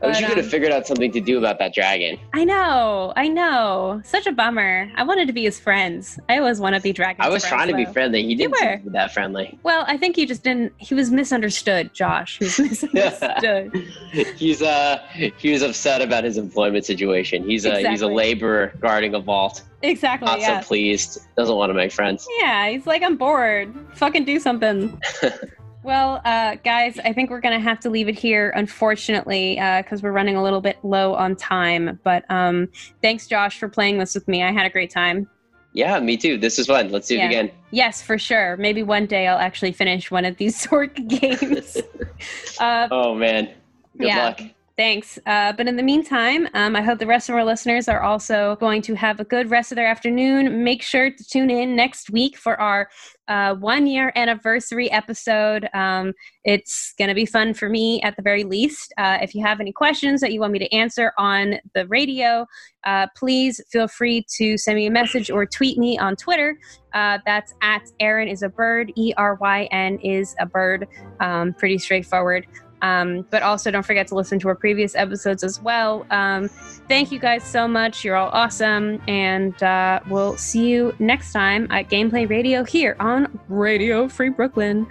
[0.02, 2.18] I wish you could have um, figured out something to do about that dragon.
[2.34, 4.90] I know, I know, such a bummer.
[4.96, 6.18] I wanted to be his friends.
[6.28, 7.26] I always want to be dragons.
[7.26, 8.22] I was trying to be friendly.
[8.22, 9.58] He didn't seem to be that friendly.
[9.62, 10.72] Well, I think he just didn't.
[10.78, 12.38] He was misunderstood, Josh.
[12.38, 12.58] He was
[12.92, 13.72] misunderstood.
[14.36, 17.48] he's uh he was upset about his employment situation.
[17.48, 18.14] He's a he's a Exactly.
[18.14, 19.62] laborer guarding a vault.
[19.82, 20.26] exactly.
[20.26, 20.60] Not yeah.
[20.60, 21.20] so pleased.
[21.36, 22.26] Doesn't want to make friends.
[22.40, 23.74] Yeah, he's like, I'm bored.
[23.94, 25.00] Fucking do something.
[25.86, 30.12] well, uh, guys, I think we're gonna have to leave it here, unfortunately, because we're
[30.12, 31.98] running a little bit low on time.
[32.02, 32.68] But um,
[33.02, 34.42] thanks, Josh, for playing this with me.
[34.42, 35.28] I had a great time.
[35.72, 36.38] Yeah, me too.
[36.38, 36.90] This is fun.
[36.90, 37.24] Let's do Yeah.
[37.24, 37.50] it again.
[37.70, 38.56] Yes, for sure.
[38.56, 41.76] Maybe one day I'll actually finish one of these Zork games.
[42.60, 43.50] uh, Oh man.
[43.98, 44.24] Good Yeah.
[44.24, 44.40] luck.
[44.76, 45.18] Thanks.
[45.24, 48.56] Uh, but in the meantime, um, I hope the rest of our listeners are also
[48.56, 50.64] going to have a good rest of their afternoon.
[50.64, 52.90] Make sure to tune in next week for our
[53.26, 55.66] uh, one year anniversary episode.
[55.72, 56.12] Um,
[56.44, 58.92] it's going to be fun for me at the very least.
[58.98, 62.44] Uh, if you have any questions that you want me to answer on the radio,
[62.84, 66.58] uh, please feel free to send me a message or tweet me on Twitter.
[66.92, 70.86] Uh, that's at Eryn is a bird, E R Y N is a bird.
[71.20, 72.46] Um, pretty straightforward.
[72.82, 76.06] Um, but also, don't forget to listen to our previous episodes as well.
[76.10, 76.48] Um,
[76.88, 78.04] thank you guys so much.
[78.04, 79.00] You're all awesome.
[79.08, 84.86] And uh, we'll see you next time at Gameplay Radio here on Radio Free Brooklyn.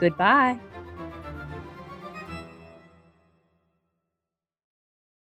[0.00, 0.58] Goodbye.